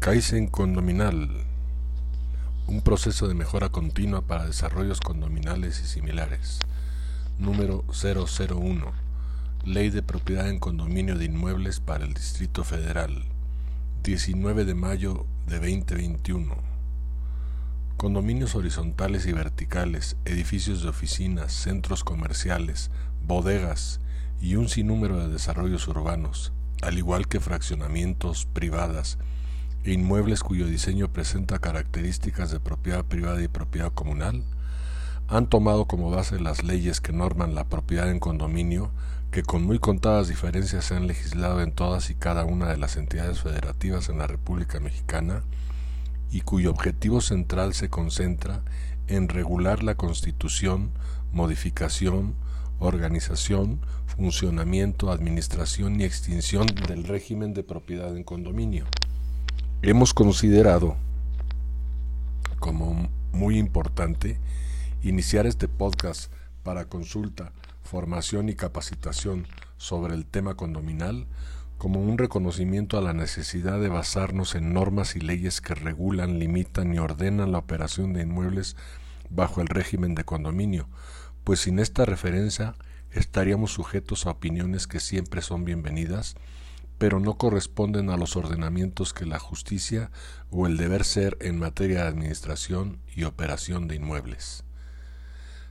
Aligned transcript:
Kaizen 0.00 0.46
condominal, 0.46 1.28
un 2.66 2.80
proceso 2.80 3.28
de 3.28 3.34
mejora 3.34 3.68
continua 3.68 4.22
para 4.22 4.46
desarrollos 4.46 4.98
condominales 4.98 5.78
y 5.82 5.86
similares. 5.86 6.60
Número 7.38 7.84
001. 7.92 8.92
Ley 9.66 9.90
de 9.90 10.02
propiedad 10.02 10.48
en 10.48 10.58
condominio 10.58 11.18
de 11.18 11.26
inmuebles 11.26 11.80
para 11.80 12.06
el 12.06 12.14
Distrito 12.14 12.64
Federal. 12.64 13.24
19 14.02 14.64
de 14.64 14.74
mayo 14.74 15.26
de 15.46 15.56
2021. 15.56 16.56
Condominios 17.98 18.54
horizontales 18.54 19.26
y 19.26 19.32
verticales, 19.34 20.16
edificios 20.24 20.82
de 20.82 20.88
oficinas, 20.88 21.52
centros 21.52 22.04
comerciales, 22.04 22.90
bodegas 23.26 24.00
y 24.40 24.56
un 24.56 24.70
sinnúmero 24.70 25.18
de 25.18 25.28
desarrollos 25.28 25.86
urbanos, 25.88 26.54
al 26.80 26.96
igual 26.96 27.28
que 27.28 27.38
fraccionamientos, 27.38 28.46
privadas, 28.46 29.18
inmuebles 29.84 30.42
cuyo 30.42 30.66
diseño 30.66 31.08
presenta 31.08 31.58
características 31.58 32.50
de 32.50 32.60
propiedad 32.60 33.04
privada 33.04 33.42
y 33.42 33.48
propiedad 33.48 33.92
comunal, 33.92 34.44
han 35.26 35.46
tomado 35.46 35.86
como 35.86 36.10
base 36.10 36.38
las 36.38 36.62
leyes 36.62 37.00
que 37.00 37.12
norman 37.12 37.54
la 37.54 37.64
propiedad 37.64 38.10
en 38.10 38.20
condominio, 38.20 38.90
que 39.30 39.42
con 39.42 39.62
muy 39.62 39.78
contadas 39.78 40.28
diferencias 40.28 40.86
se 40.86 40.96
han 40.96 41.06
legislado 41.06 41.62
en 41.62 41.72
todas 41.72 42.10
y 42.10 42.14
cada 42.14 42.44
una 42.44 42.68
de 42.68 42.76
las 42.76 42.96
entidades 42.96 43.40
federativas 43.40 44.08
en 44.08 44.18
la 44.18 44.26
República 44.26 44.80
Mexicana, 44.80 45.44
y 46.30 46.42
cuyo 46.42 46.70
objetivo 46.70 47.20
central 47.20 47.74
se 47.74 47.88
concentra 47.88 48.62
en 49.06 49.28
regular 49.28 49.82
la 49.82 49.94
constitución, 49.94 50.90
modificación, 51.32 52.34
organización, 52.80 53.80
funcionamiento, 54.06 55.10
administración 55.10 56.00
y 56.00 56.04
extinción 56.04 56.66
del 56.66 57.04
régimen 57.04 57.54
de 57.54 57.62
propiedad 57.62 58.16
en 58.16 58.24
condominio 58.24 58.86
hemos 59.82 60.12
considerado 60.12 60.96
como 62.58 63.08
muy 63.32 63.58
importante 63.58 64.38
iniciar 65.02 65.46
este 65.46 65.68
podcast 65.68 66.30
para 66.62 66.84
consulta, 66.84 67.52
formación 67.82 68.50
y 68.50 68.54
capacitación 68.54 69.46
sobre 69.78 70.14
el 70.14 70.26
tema 70.26 70.54
condominal 70.54 71.26
como 71.78 72.02
un 72.02 72.18
reconocimiento 72.18 72.98
a 72.98 73.00
la 73.00 73.14
necesidad 73.14 73.80
de 73.80 73.88
basarnos 73.88 74.54
en 74.54 74.74
normas 74.74 75.16
y 75.16 75.20
leyes 75.20 75.62
que 75.62 75.74
regulan, 75.74 76.38
limitan 76.38 76.92
y 76.92 76.98
ordenan 76.98 77.52
la 77.52 77.58
operación 77.58 78.12
de 78.12 78.20
inmuebles 78.22 78.76
bajo 79.30 79.62
el 79.62 79.68
régimen 79.68 80.14
de 80.14 80.24
condominio, 80.24 80.88
pues 81.42 81.60
sin 81.60 81.78
esta 81.78 82.04
referencia 82.04 82.74
estaríamos 83.12 83.72
sujetos 83.72 84.26
a 84.26 84.32
opiniones 84.32 84.86
que 84.86 85.00
siempre 85.00 85.40
son 85.40 85.64
bienvenidas, 85.64 86.36
pero 87.00 87.18
no 87.18 87.38
corresponden 87.38 88.10
a 88.10 88.18
los 88.18 88.36
ordenamientos 88.36 89.14
que 89.14 89.24
la 89.24 89.38
justicia 89.38 90.10
o 90.50 90.66
el 90.66 90.76
deber 90.76 91.04
ser 91.04 91.38
en 91.40 91.58
materia 91.58 92.02
de 92.02 92.08
administración 92.08 92.98
y 93.16 93.24
operación 93.24 93.88
de 93.88 93.96
inmuebles. 93.96 94.64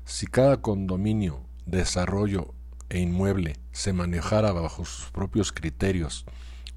Si 0.05 0.25
cada 0.25 0.59
condominio, 0.63 1.45
desarrollo 1.67 2.55
e 2.89 2.97
inmueble 2.97 3.57
se 3.71 3.93
manejara 3.93 4.53
bajo 4.53 4.85
sus 4.85 5.11
propios 5.11 5.51
criterios, 5.51 6.25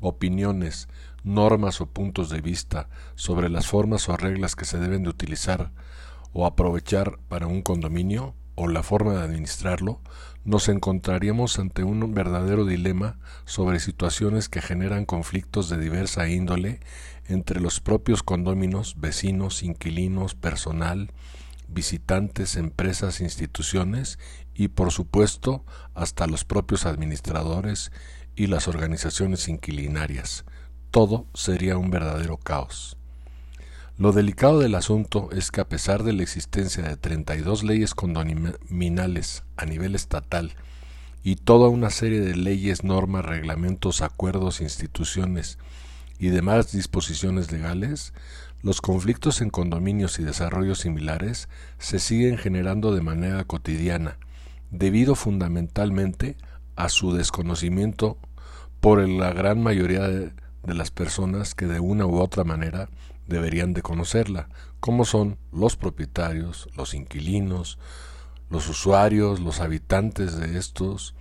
opiniones, 0.01 0.87
normas 1.25 1.81
o 1.81 1.87
puntos 1.87 2.29
de 2.29 2.43
vista 2.43 2.91
sobre 3.15 3.49
las 3.49 3.67
formas 3.67 4.11
o 4.11 4.19
reglas 4.19 4.55
que 4.55 4.67
se 4.67 4.79
deben 4.79 5.03
de 5.05 5.09
utilizar 5.09 5.73
o 6.35 6.45
aprovechar 6.45 7.19
para 7.31 7.47
un 7.47 7.63
condominio 7.63 8.35
o 8.55 8.69
la 8.69 8.83
forma 8.83 9.15
de 9.15 9.23
administrarlo, 9.23 10.03
nos 10.45 10.69
encontraríamos 10.69 11.59
ante 11.59 11.85
un 11.85 12.15
verdadero 12.15 12.65
dilema 12.65 13.19
sobre 13.45 13.81
situaciones 13.81 14.49
que 14.49 14.61
generan 14.61 15.05
conflictos 15.05 15.69
de 15.69 15.79
diversa 15.79 16.29
índole 16.29 16.81
entre 17.29 17.61
los 17.61 17.81
propios 17.81 18.23
condóminos, 18.23 18.97
vecinos, 18.99 19.63
inquilinos, 19.63 20.35
personal, 20.35 21.13
visitantes, 21.69 22.57
empresas, 22.57 23.21
instituciones 23.21 24.19
y 24.55 24.69
por 24.69 24.91
supuesto 24.91 25.65
hasta 25.95 26.27
los 26.27 26.45
propios 26.45 26.87
administradores 26.87 27.93
y 28.35 28.47
las 28.47 28.69
organizaciones 28.69 29.49
inquilinarias. 29.49 30.45
Todo 30.91 31.27
sería 31.35 31.79
un 31.79 31.91
verdadero 31.91 32.37
caos. 32.37 32.97
Lo 33.99 34.13
delicado 34.13 34.59
del 34.59 34.75
asunto 34.75 35.29
es 35.33 35.51
que 35.51 35.61
a 35.61 35.69
pesar 35.69 36.03
de 36.03 36.15
la 36.15 36.23
existencia 36.23 36.83
de 36.83 36.97
32 36.97 37.63
leyes 37.63 37.95
condominales 37.95 39.45
a 39.57 39.67
nivel 39.67 39.95
estatal 39.95 40.55
y 41.23 41.37
toda 41.37 41.69
una 41.69 41.91
serie 41.91 42.21
de 42.21 42.35
leyes, 42.35 42.85
normas, 42.85 43.25
reglamentos, 43.25 44.01
acuerdos, 44.01 44.63
instituciones 44.63 45.59
y 46.19 46.29
demás 46.29 46.73
disposiciones 46.73 47.53
legales, 47.53 48.15
los 48.63 48.81
conflictos 48.81 49.43
en 49.43 49.51
condominios 49.51 50.19
y 50.19 50.25
desarrollos 50.25 50.79
similares 50.79 51.51
se 51.79 51.99
siguen 51.99 52.39
generando 52.39 52.95
de 52.95 53.03
manera 53.03 53.45
cotidiana, 53.45 54.17
debido 54.71 55.15
fundamentalmente 55.15 56.37
a 56.77 56.89
su 56.89 57.13
desconocimiento 57.13 58.17
por 58.81 59.07
la 59.07 59.33
gran 59.35 59.63
mayoría 59.63 60.09
de, 60.09 60.33
de 60.63 60.75
las 60.75 60.91
personas 60.91 61.55
que 61.55 61.67
de 61.67 61.79
una 61.79 62.07
u 62.07 62.21
otra 62.21 62.43
manera 62.43 62.89
deberían 63.27 63.73
de 63.75 63.83
conocerla, 63.83 64.49
como 64.81 65.05
son 65.05 65.39
los 65.53 65.77
propietarios, 65.77 66.69
los 66.77 66.95
inquilinos, 66.95 67.79
los 68.51 68.69
usuarios, 68.69 69.41
los 69.41 69.61
habitantes 69.61 70.37
de 70.37 70.59
estos, 70.59 71.15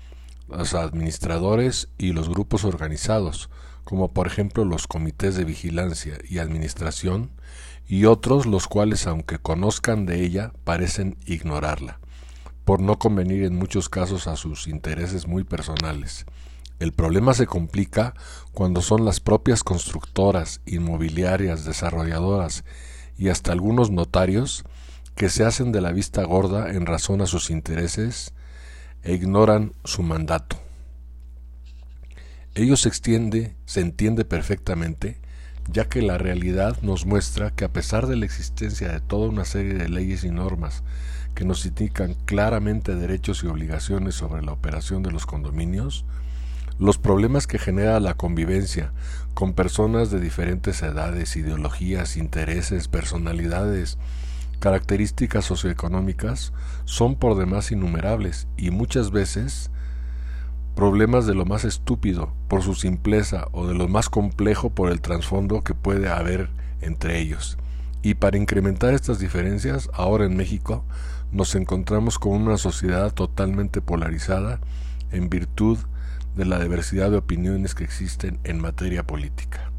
los 0.47 0.73
administradores 0.73 1.87
y 1.97 2.13
los 2.13 2.29
grupos 2.29 2.65
organizados, 2.65 3.49
como 3.83 4.13
por 4.13 4.27
ejemplo 4.27 4.65
los 4.65 4.87
comités 4.87 5.35
de 5.35 5.45
vigilancia 5.45 6.17
y 6.27 6.39
administración, 6.39 7.31
y 7.87 8.05
otros 8.05 8.45
los 8.45 8.67
cuales, 8.67 9.07
aunque 9.07 9.37
conozcan 9.37 10.05
de 10.05 10.23
ella, 10.23 10.53
parecen 10.63 11.17
ignorarla, 11.25 11.99
por 12.63 12.81
no 12.81 12.99
convenir 12.99 13.43
en 13.43 13.55
muchos 13.55 13.89
casos 13.89 14.27
a 14.27 14.35
sus 14.35 14.67
intereses 14.67 15.27
muy 15.27 15.43
personales. 15.43 16.25
El 16.81 16.93
problema 16.93 17.35
se 17.35 17.45
complica 17.45 18.15
cuando 18.53 18.81
son 18.81 19.05
las 19.05 19.19
propias 19.19 19.63
constructoras, 19.63 20.61
inmobiliarias, 20.65 21.63
desarrolladoras 21.63 22.63
y 23.19 23.29
hasta 23.29 23.51
algunos 23.51 23.91
notarios 23.91 24.63
que 25.13 25.29
se 25.29 25.45
hacen 25.45 25.71
de 25.71 25.79
la 25.79 25.91
vista 25.91 26.23
gorda 26.23 26.71
en 26.71 26.87
razón 26.87 27.21
a 27.21 27.27
sus 27.27 27.51
intereses 27.51 28.33
e 29.03 29.13
ignoran 29.13 29.73
su 29.83 30.01
mandato. 30.01 30.59
Ello 32.55 32.75
se 32.75 32.89
extiende, 32.89 33.55
se 33.65 33.81
entiende 33.81 34.25
perfectamente, 34.25 35.21
ya 35.71 35.87
que 35.87 36.01
la 36.01 36.17
realidad 36.17 36.81
nos 36.81 37.05
muestra 37.05 37.51
que 37.51 37.63
a 37.63 37.71
pesar 37.71 38.07
de 38.07 38.15
la 38.15 38.25
existencia 38.25 38.91
de 38.91 39.01
toda 39.01 39.29
una 39.29 39.45
serie 39.45 39.75
de 39.75 39.87
leyes 39.87 40.23
y 40.23 40.31
normas 40.31 40.81
que 41.35 41.45
nos 41.45 41.63
indican 41.63 42.15
claramente 42.25 42.95
derechos 42.95 43.43
y 43.43 43.47
obligaciones 43.47 44.15
sobre 44.15 44.41
la 44.41 44.51
operación 44.51 45.03
de 45.03 45.11
los 45.11 45.27
condominios, 45.27 46.05
los 46.81 46.97
problemas 46.97 47.45
que 47.45 47.59
genera 47.59 47.99
la 47.99 48.15
convivencia 48.15 48.91
con 49.35 49.53
personas 49.53 50.09
de 50.09 50.19
diferentes 50.19 50.81
edades, 50.81 51.35
ideologías, 51.35 52.17
intereses, 52.17 52.87
personalidades, 52.87 53.99
características 54.59 55.45
socioeconómicas 55.45 56.53
son 56.85 57.13
por 57.17 57.37
demás 57.37 57.71
innumerables 57.71 58.47
y 58.57 58.71
muchas 58.71 59.11
veces 59.11 59.69
problemas 60.75 61.27
de 61.27 61.35
lo 61.35 61.45
más 61.45 61.65
estúpido 61.65 62.33
por 62.47 62.63
su 62.63 62.73
simpleza 62.73 63.45
o 63.51 63.67
de 63.67 63.75
lo 63.75 63.87
más 63.87 64.09
complejo 64.09 64.71
por 64.71 64.91
el 64.91 65.01
trasfondo 65.01 65.61
que 65.61 65.75
puede 65.75 66.09
haber 66.09 66.49
entre 66.81 67.19
ellos. 67.19 67.59
Y 68.01 68.15
para 68.15 68.37
incrementar 68.37 68.95
estas 68.95 69.19
diferencias, 69.19 69.87
ahora 69.93 70.25
en 70.25 70.35
México 70.35 70.83
nos 71.31 71.53
encontramos 71.53 72.17
con 72.17 72.31
una 72.31 72.57
sociedad 72.57 73.13
totalmente 73.13 73.81
polarizada 73.81 74.59
en 75.11 75.29
virtud 75.29 75.77
de 76.35 76.45
la 76.45 76.59
diversidad 76.59 77.11
de 77.11 77.17
opiniones 77.17 77.75
que 77.75 77.83
existen 77.83 78.39
en 78.43 78.59
materia 78.59 79.03
política. 79.03 79.71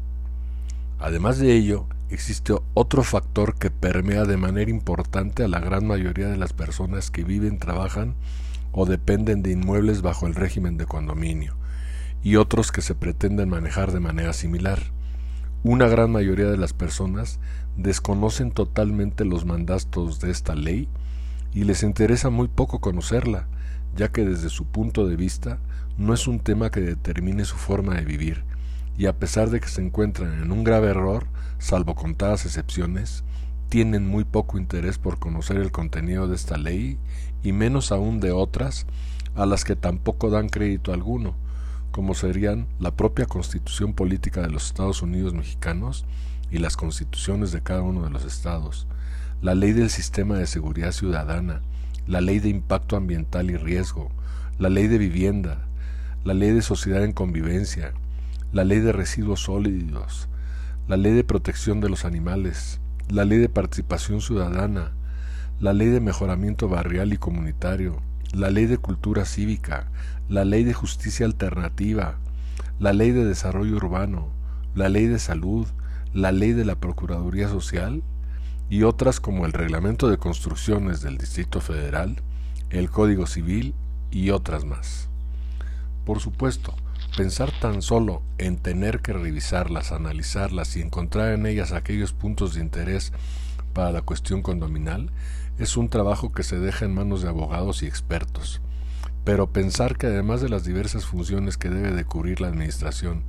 Además 0.99 1.37
de 1.37 1.53
ello, 1.53 1.87
existe 2.09 2.53
otro 2.73 3.03
factor 3.03 3.55
que 3.55 3.71
permea 3.71 4.25
de 4.25 4.37
manera 4.37 4.71
importante 4.71 5.43
a 5.43 5.47
la 5.47 5.59
gran 5.59 5.85
mayoría 5.85 6.27
de 6.27 6.37
las 6.37 6.53
personas 6.53 7.11
que 7.11 7.23
viven, 7.23 7.59
trabajan 7.59 8.15
o 8.71 8.85
dependen 8.85 9.43
de 9.43 9.51
inmuebles 9.51 10.01
bajo 10.01 10.27
el 10.27 10.35
régimen 10.35 10.77
de 10.77 10.85
condominio, 10.85 11.55
y 12.23 12.37
otros 12.37 12.71
que 12.71 12.81
se 12.81 12.95
pretenden 12.95 13.49
manejar 13.49 13.91
de 13.91 13.99
manera 13.99 14.33
similar. 14.33 14.79
Una 15.63 15.87
gran 15.87 16.11
mayoría 16.11 16.49
de 16.49 16.57
las 16.57 16.73
personas 16.73 17.39
desconocen 17.77 18.51
totalmente 18.51 19.25
los 19.25 19.45
mandatos 19.45 20.19
de 20.19 20.31
esta 20.31 20.55
ley 20.55 20.87
y 21.53 21.63
les 21.63 21.83
interesa 21.83 22.29
muy 22.29 22.47
poco 22.47 22.79
conocerla, 22.79 23.47
ya 23.95 24.09
que 24.11 24.25
desde 24.25 24.49
su 24.49 24.65
punto 24.65 25.07
de 25.07 25.15
vista 25.15 25.59
no 25.97 26.13
es 26.13 26.27
un 26.27 26.39
tema 26.39 26.69
que 26.69 26.81
determine 26.81 27.45
su 27.45 27.55
forma 27.55 27.95
de 27.95 28.05
vivir, 28.05 28.43
y 28.97 29.05
a 29.05 29.17
pesar 29.17 29.49
de 29.49 29.59
que 29.59 29.67
se 29.67 29.81
encuentran 29.81 30.41
en 30.41 30.51
un 30.51 30.63
grave 30.63 30.89
error, 30.89 31.27
salvo 31.59 31.95
contadas 31.95 32.45
excepciones, 32.45 33.23
tienen 33.69 34.07
muy 34.07 34.23
poco 34.23 34.57
interés 34.57 34.97
por 34.97 35.19
conocer 35.19 35.57
el 35.57 35.71
contenido 35.71 36.27
de 36.27 36.35
esta 36.35 36.57
ley 36.57 36.99
y 37.41 37.53
menos 37.53 37.91
aún 37.91 38.19
de 38.19 38.31
otras 38.31 38.85
a 39.35 39.45
las 39.45 39.63
que 39.63 39.75
tampoco 39.75 40.29
dan 40.29 40.49
crédito 40.49 40.93
alguno, 40.93 41.35
como 41.91 42.13
serían 42.13 42.67
la 42.79 42.91
propia 42.91 43.25
constitución 43.25 43.93
política 43.93 44.41
de 44.41 44.49
los 44.49 44.67
Estados 44.67 45.01
Unidos 45.01 45.33
mexicanos 45.33 46.05
y 46.51 46.59
las 46.59 46.77
constituciones 46.77 47.51
de 47.51 47.61
cada 47.61 47.81
uno 47.81 48.03
de 48.03 48.09
los 48.09 48.25
estados, 48.25 48.87
la 49.41 49.55
ley 49.55 49.73
del 49.73 49.89
sistema 49.89 50.37
de 50.37 50.47
seguridad 50.47 50.91
ciudadana, 50.91 51.61
la 52.07 52.21
ley 52.21 52.39
de 52.39 52.49
impacto 52.49 52.95
ambiental 52.95 53.49
y 53.49 53.57
riesgo, 53.57 54.11
la 54.59 54.69
ley 54.69 54.87
de 54.87 54.97
vivienda, 54.97 55.65
la 56.23 56.33
ley 56.33 56.51
de 56.51 56.61
sociedad 56.61 57.03
en 57.03 57.11
convivencia, 57.11 57.93
la 58.53 58.63
ley 58.63 58.79
de 58.79 58.93
residuos 58.93 59.41
sólidos, 59.41 60.29
la 60.87 60.95
ley 60.95 61.11
de 61.11 61.25
protección 61.25 61.81
de 61.81 61.89
los 61.89 62.05
animales, 62.05 62.79
la 63.09 63.25
ley 63.25 63.39
de 63.39 63.49
participación 63.49 64.21
ciudadana, 64.21 64.93
la 65.59 65.73
ley 65.73 65.87
de 65.87 65.99
mejoramiento 65.99 66.69
barrial 66.69 67.11
y 67.11 67.17
comunitario, 67.17 68.01
la 68.33 68.49
ley 68.51 68.67
de 68.67 68.77
cultura 68.77 69.25
cívica, 69.25 69.91
la 70.29 70.45
ley 70.45 70.63
de 70.63 70.73
justicia 70.73 71.25
alternativa, 71.25 72.19
la 72.79 72.93
ley 72.93 73.11
de 73.11 73.25
desarrollo 73.25 73.75
urbano, 73.75 74.29
la 74.75 74.87
ley 74.87 75.07
de 75.07 75.19
salud, 75.19 75.67
la 76.13 76.31
ley 76.31 76.53
de 76.53 76.63
la 76.63 76.75
Procuraduría 76.75 77.49
Social 77.49 78.01
y 78.69 78.83
otras 78.83 79.19
como 79.19 79.45
el 79.45 79.51
Reglamento 79.51 80.09
de 80.09 80.17
Construcciones 80.17 81.01
del 81.01 81.17
Distrito 81.17 81.59
Federal, 81.59 82.21
el 82.69 82.89
Código 82.89 83.27
Civil 83.27 83.75
y 84.09 84.29
otras 84.29 84.63
más. 84.63 85.09
Por 86.05 86.19
supuesto, 86.19 86.73
pensar 87.15 87.51
tan 87.61 87.81
solo 87.81 88.21
en 88.37 88.57
tener 88.57 88.99
que 88.99 89.13
revisarlas, 89.13 89.91
analizarlas 89.91 90.75
y 90.75 90.81
encontrar 90.81 91.31
en 91.31 91.45
ellas 91.45 91.71
aquellos 91.71 92.11
puntos 92.11 92.53
de 92.53 92.61
interés 92.61 93.13
para 93.73 93.91
la 93.91 94.01
cuestión 94.01 94.41
condominal 94.41 95.11
es 95.57 95.77
un 95.77 95.89
trabajo 95.89 96.31
que 96.31 96.43
se 96.43 96.59
deja 96.59 96.85
en 96.85 96.93
manos 96.93 97.21
de 97.21 97.29
abogados 97.29 97.83
y 97.83 97.85
expertos. 97.85 98.61
Pero 99.23 99.51
pensar 99.51 99.97
que 99.97 100.07
además 100.07 100.41
de 100.41 100.49
las 100.49 100.65
diversas 100.65 101.05
funciones 101.05 101.57
que 101.57 101.69
debe 101.69 101.91
de 101.91 102.03
cubrir 102.03 102.41
la 102.41 102.47
Administración, 102.47 103.23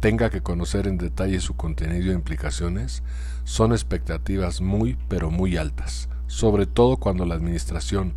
tenga 0.00 0.30
que 0.30 0.40
conocer 0.40 0.86
en 0.86 0.98
detalle 0.98 1.40
su 1.40 1.56
contenido 1.56 2.12
e 2.12 2.14
implicaciones, 2.14 3.02
son 3.44 3.72
expectativas 3.72 4.60
muy 4.60 4.96
pero 5.08 5.30
muy 5.30 5.56
altas, 5.56 6.08
sobre 6.26 6.66
todo 6.66 6.96
cuando 6.96 7.26
la 7.26 7.34
Administración, 7.34 8.14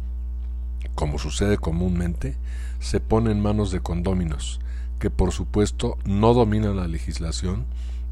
como 0.95 1.19
sucede 1.19 1.57
comúnmente, 1.57 2.37
se 2.79 2.99
pone 2.99 3.31
en 3.31 3.41
manos 3.41 3.71
de 3.71 3.81
condóminos, 3.81 4.59
que 4.99 5.09
por 5.09 5.31
supuesto 5.31 5.97
no 6.05 6.33
dominan 6.33 6.77
la 6.77 6.87
legislación, 6.87 7.65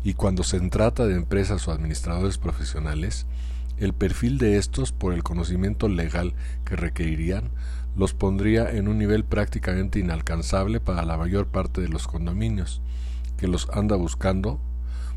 y 0.03 0.13
cuando 0.13 0.43
se 0.43 0.59
trata 0.69 1.05
de 1.05 1.15
empresas 1.15 1.67
o 1.67 1.71
administradores 1.71 2.37
profesionales, 2.37 3.25
el 3.77 3.93
perfil 3.93 4.37
de 4.37 4.57
estos, 4.57 4.91
por 4.91 5.13
el 5.13 5.23
conocimiento 5.23 5.87
legal 5.87 6.33
que 6.65 6.75
requerirían, 6.75 7.49
los 7.95 8.13
pondría 8.13 8.71
en 8.71 8.87
un 8.87 8.97
nivel 8.97 9.23
prácticamente 9.23 9.99
inalcanzable 9.99 10.79
para 10.79 11.03
la 11.03 11.17
mayor 11.17 11.47
parte 11.47 11.81
de 11.81 11.89
los 11.89 12.07
condominios, 12.07 12.81
que 13.37 13.47
los 13.47 13.69
anda 13.71 13.95
buscando, 13.95 14.59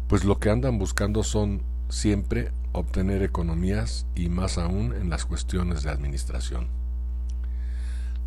pues 0.08 0.24
lo 0.24 0.38
que 0.38 0.50
andan 0.50 0.78
buscando 0.78 1.22
son 1.22 1.62
siempre 1.88 2.52
obtener 2.72 3.22
economías 3.22 4.06
y 4.14 4.28
más 4.28 4.58
aún 4.58 4.94
en 4.94 5.10
las 5.10 5.24
cuestiones 5.24 5.82
de 5.82 5.90
administración. 5.90 6.79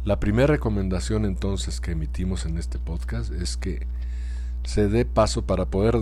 La 0.05 0.19
primera 0.19 0.47
recomendación 0.47 1.23
entonces 1.23 1.79
que 1.79 1.91
emitimos 1.91 2.45
en 2.45 2.57
este 2.57 2.77
podcast 2.77 3.31
es 3.31 3.55
que 3.55 3.87
se 4.65 4.89
dé 4.89 5.05
paso 5.05 5.45
para 5.45 5.67
poder 5.67 5.97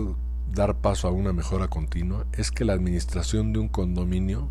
dar 0.52 0.74
paso 0.74 1.06
a 1.06 1.12
una 1.12 1.32
mejora 1.32 1.68
continua 1.68 2.26
es 2.32 2.50
que 2.50 2.64
la 2.64 2.72
administración 2.72 3.52
de 3.52 3.60
un 3.60 3.68
condominio 3.68 4.48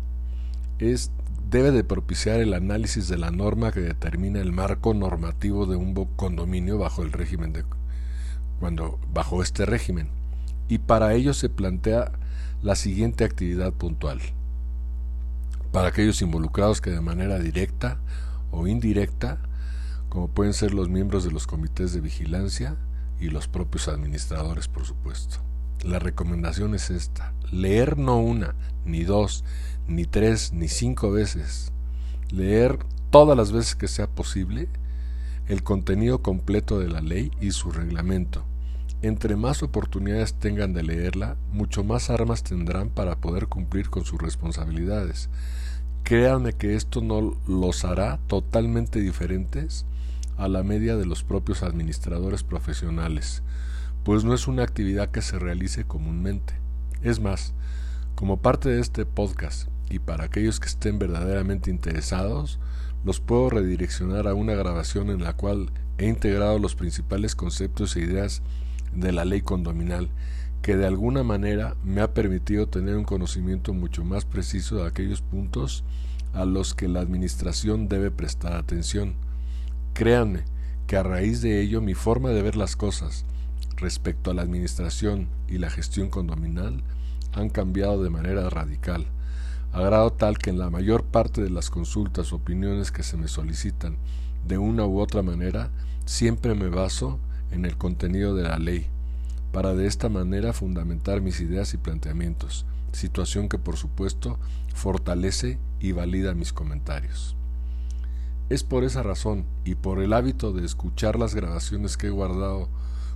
es 0.78 1.10
debe 1.50 1.70
de 1.70 1.84
propiciar 1.84 2.40
el 2.40 2.54
análisis 2.54 3.08
de 3.08 3.18
la 3.18 3.30
norma 3.30 3.72
que 3.72 3.80
determina 3.80 4.40
el 4.40 4.52
marco 4.52 4.94
normativo 4.94 5.66
de 5.66 5.76
un 5.76 5.92
condominio 6.16 6.78
bajo 6.78 7.02
el 7.02 7.12
régimen 7.12 7.52
de 7.52 7.66
cuando 8.58 8.98
bajo 9.12 9.42
este 9.42 9.66
régimen. 9.66 10.08
Y 10.68 10.78
para 10.78 11.12
ello 11.12 11.34
se 11.34 11.50
plantea 11.50 12.12
la 12.62 12.74
siguiente 12.74 13.24
actividad 13.24 13.74
puntual. 13.74 14.18
Para 15.72 15.88
aquellos 15.88 16.22
involucrados 16.22 16.80
que 16.80 16.90
de 16.90 17.02
manera 17.02 17.38
directa 17.38 17.98
o 18.52 18.68
indirecta, 18.68 19.40
como 20.08 20.28
pueden 20.28 20.54
ser 20.54 20.72
los 20.72 20.88
miembros 20.88 21.24
de 21.24 21.32
los 21.32 21.48
comités 21.48 21.92
de 21.92 22.00
vigilancia 22.00 22.76
y 23.18 23.30
los 23.30 23.48
propios 23.48 23.88
administradores, 23.88 24.68
por 24.68 24.84
supuesto. 24.84 25.38
La 25.82 25.98
recomendación 25.98 26.76
es 26.76 26.90
esta, 26.90 27.32
leer 27.50 27.98
no 27.98 28.18
una, 28.18 28.54
ni 28.84 29.02
dos, 29.02 29.44
ni 29.88 30.04
tres, 30.04 30.52
ni 30.52 30.68
cinco 30.68 31.10
veces, 31.10 31.72
leer 32.30 32.78
todas 33.10 33.36
las 33.36 33.50
veces 33.50 33.74
que 33.74 33.88
sea 33.88 34.06
posible 34.06 34.68
el 35.48 35.62
contenido 35.62 36.22
completo 36.22 36.78
de 36.78 36.88
la 36.88 37.00
ley 37.00 37.32
y 37.40 37.50
su 37.50 37.72
reglamento. 37.72 38.44
Entre 39.02 39.34
más 39.34 39.64
oportunidades 39.64 40.34
tengan 40.34 40.72
de 40.72 40.84
leerla, 40.84 41.36
mucho 41.50 41.82
más 41.82 42.10
armas 42.10 42.44
tendrán 42.44 42.88
para 42.88 43.16
poder 43.16 43.48
cumplir 43.48 43.90
con 43.90 44.04
sus 44.04 44.20
responsabilidades. 44.22 45.28
Créanme 46.12 46.52
que 46.52 46.74
esto 46.74 47.00
no 47.00 47.38
los 47.48 47.86
hará 47.86 48.18
totalmente 48.26 49.00
diferentes 49.00 49.86
a 50.36 50.46
la 50.46 50.62
media 50.62 50.94
de 50.94 51.06
los 51.06 51.24
propios 51.24 51.62
administradores 51.62 52.42
profesionales, 52.42 53.42
pues 54.04 54.22
no 54.22 54.34
es 54.34 54.46
una 54.46 54.62
actividad 54.62 55.08
que 55.10 55.22
se 55.22 55.38
realice 55.38 55.84
comúnmente. 55.84 56.52
Es 57.02 57.18
más, 57.18 57.54
como 58.14 58.42
parte 58.42 58.68
de 58.68 58.82
este 58.82 59.06
podcast 59.06 59.68
y 59.88 60.00
para 60.00 60.24
aquellos 60.24 60.60
que 60.60 60.68
estén 60.68 60.98
verdaderamente 60.98 61.70
interesados, 61.70 62.58
los 63.06 63.20
puedo 63.20 63.48
redireccionar 63.48 64.28
a 64.28 64.34
una 64.34 64.52
grabación 64.52 65.08
en 65.08 65.24
la 65.24 65.32
cual 65.32 65.70
he 65.96 66.08
integrado 66.08 66.58
los 66.58 66.74
principales 66.74 67.34
conceptos 67.34 67.96
e 67.96 68.00
ideas 68.00 68.42
de 68.94 69.12
la 69.12 69.24
ley 69.24 69.40
condominal 69.40 70.10
que 70.62 70.76
de 70.76 70.86
alguna 70.86 71.24
manera 71.24 71.74
me 71.84 72.00
ha 72.00 72.14
permitido 72.14 72.68
tener 72.68 72.96
un 72.96 73.04
conocimiento 73.04 73.74
mucho 73.74 74.04
más 74.04 74.24
preciso 74.24 74.76
de 74.76 74.86
aquellos 74.86 75.20
puntos 75.20 75.82
a 76.32 76.44
los 76.44 76.74
que 76.74 76.86
la 76.86 77.00
administración 77.00 77.88
debe 77.88 78.12
prestar 78.12 78.54
atención. 78.54 79.14
Créanme 79.92 80.44
que 80.86 80.96
a 80.96 81.02
raíz 81.02 81.42
de 81.42 81.60
ello 81.60 81.80
mi 81.80 81.94
forma 81.94 82.30
de 82.30 82.42
ver 82.42 82.56
las 82.56 82.76
cosas 82.76 83.24
respecto 83.76 84.30
a 84.30 84.34
la 84.34 84.42
administración 84.42 85.28
y 85.48 85.58
la 85.58 85.68
gestión 85.68 86.10
condominal 86.10 86.84
han 87.32 87.48
cambiado 87.48 88.02
de 88.02 88.10
manera 88.10 88.48
radical, 88.48 89.06
a 89.72 89.80
grado 89.80 90.12
tal 90.12 90.38
que 90.38 90.50
en 90.50 90.58
la 90.58 90.70
mayor 90.70 91.02
parte 91.02 91.42
de 91.42 91.50
las 91.50 91.70
consultas 91.70 92.32
o 92.32 92.36
opiniones 92.36 92.92
que 92.92 93.02
se 93.02 93.16
me 93.16 93.26
solicitan 93.26 93.96
de 94.46 94.58
una 94.58 94.86
u 94.86 95.00
otra 95.00 95.22
manera, 95.22 95.70
siempre 96.04 96.54
me 96.54 96.68
baso 96.68 97.18
en 97.50 97.64
el 97.64 97.76
contenido 97.76 98.34
de 98.34 98.44
la 98.44 98.58
ley, 98.58 98.91
para 99.52 99.74
de 99.74 99.86
esta 99.86 100.08
manera 100.08 100.52
fundamentar 100.52 101.20
mis 101.20 101.40
ideas 101.40 101.74
y 101.74 101.76
planteamientos, 101.76 102.64
situación 102.92 103.48
que 103.48 103.58
por 103.58 103.76
supuesto 103.76 104.38
fortalece 104.74 105.58
y 105.78 105.92
valida 105.92 106.34
mis 106.34 106.52
comentarios. 106.52 107.36
Es 108.48 108.64
por 108.64 108.84
esa 108.84 109.02
razón 109.02 109.44
y 109.64 109.74
por 109.74 110.00
el 110.02 110.12
hábito 110.14 110.52
de 110.52 110.64
escuchar 110.64 111.18
las 111.18 111.34
grabaciones 111.34 111.96
que 111.96 112.08
he 112.08 112.10
guardado 112.10 112.68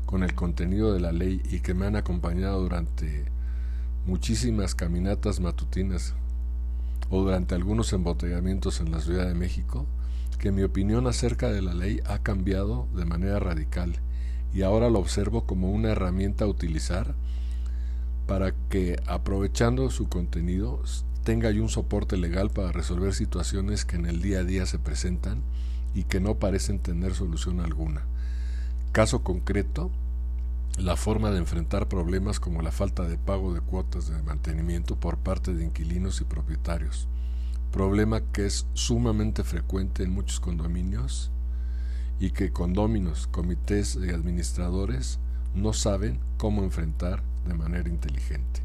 con 0.04 0.22
el 0.22 0.34
contenido 0.34 0.92
de 0.92 1.00
la 1.00 1.12
ley 1.12 1.42
y 1.50 1.60
que 1.60 1.74
me 1.74 1.86
han 1.86 1.96
acompañado 1.96 2.60
durante 2.60 3.24
muchísimas 4.06 4.74
caminatas 4.74 5.40
matutinas 5.40 6.14
o 7.10 7.22
durante 7.22 7.54
algunos 7.54 7.92
embotellamientos 7.92 8.80
en 8.80 8.92
la 8.92 9.00
Ciudad 9.00 9.26
de 9.26 9.34
México, 9.34 9.86
que 10.38 10.52
mi 10.52 10.62
opinión 10.62 11.06
acerca 11.06 11.50
de 11.50 11.62
la 11.62 11.74
ley 11.74 12.00
ha 12.06 12.18
cambiado 12.18 12.88
de 12.94 13.04
manera 13.04 13.38
radical 13.38 14.00
y 14.56 14.62
ahora 14.62 14.88
lo 14.88 15.00
observo 15.00 15.44
como 15.44 15.70
una 15.70 15.90
herramienta 15.90 16.46
a 16.46 16.48
utilizar 16.48 17.14
para 18.26 18.54
que, 18.70 18.98
aprovechando 19.06 19.90
su 19.90 20.08
contenido, 20.08 20.80
tenga 21.24 21.50
yo 21.50 21.62
un 21.62 21.68
soporte 21.68 22.16
legal 22.16 22.48
para 22.48 22.72
resolver 22.72 23.12
situaciones 23.12 23.84
que 23.84 23.96
en 23.96 24.06
el 24.06 24.22
día 24.22 24.38
a 24.38 24.44
día 24.44 24.64
se 24.64 24.78
presentan 24.78 25.42
y 25.94 26.04
que 26.04 26.20
no 26.20 26.36
parecen 26.36 26.78
tener 26.78 27.12
solución 27.12 27.60
alguna. 27.60 28.06
Caso 28.92 29.22
concreto, 29.22 29.90
la 30.78 30.96
forma 30.96 31.30
de 31.32 31.38
enfrentar 31.38 31.86
problemas 31.86 32.40
como 32.40 32.62
la 32.62 32.72
falta 32.72 33.02
de 33.02 33.18
pago 33.18 33.52
de 33.52 33.60
cuotas 33.60 34.08
de 34.08 34.22
mantenimiento 34.22 34.96
por 34.96 35.18
parte 35.18 35.52
de 35.52 35.66
inquilinos 35.66 36.22
y 36.22 36.24
propietarios, 36.24 37.08
problema 37.72 38.22
que 38.32 38.46
es 38.46 38.66
sumamente 38.72 39.44
frecuente 39.44 40.02
en 40.02 40.12
muchos 40.12 40.40
condominios 40.40 41.30
y 42.18 42.30
que 42.30 42.52
condóminos, 42.52 43.26
comités 43.26 44.00
de 44.00 44.14
administradores 44.14 45.18
no 45.54 45.72
saben 45.72 46.20
cómo 46.38 46.62
enfrentar 46.62 47.22
de 47.46 47.54
manera 47.54 47.88
inteligente. 47.88 48.62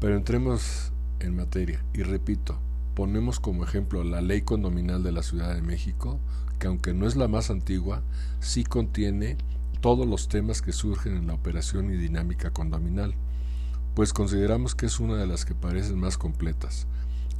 Pero 0.00 0.16
entremos 0.16 0.92
en 1.20 1.36
materia 1.36 1.82
y 1.92 2.02
repito, 2.02 2.58
ponemos 2.94 3.40
como 3.40 3.64
ejemplo 3.64 4.04
la 4.04 4.20
ley 4.20 4.42
condominal 4.42 5.02
de 5.02 5.12
la 5.12 5.22
Ciudad 5.22 5.54
de 5.54 5.62
México, 5.62 6.18
que 6.58 6.66
aunque 6.66 6.92
no 6.92 7.06
es 7.06 7.16
la 7.16 7.28
más 7.28 7.50
antigua, 7.50 8.02
sí 8.40 8.64
contiene 8.64 9.36
todos 9.80 10.06
los 10.06 10.28
temas 10.28 10.62
que 10.62 10.72
surgen 10.72 11.16
en 11.16 11.26
la 11.26 11.34
operación 11.34 11.92
y 11.92 11.96
dinámica 11.96 12.50
condominal, 12.50 13.14
pues 13.94 14.12
consideramos 14.12 14.74
que 14.74 14.86
es 14.86 15.00
una 15.00 15.16
de 15.16 15.26
las 15.26 15.44
que 15.44 15.54
parecen 15.54 15.98
más 15.98 16.18
completas, 16.18 16.86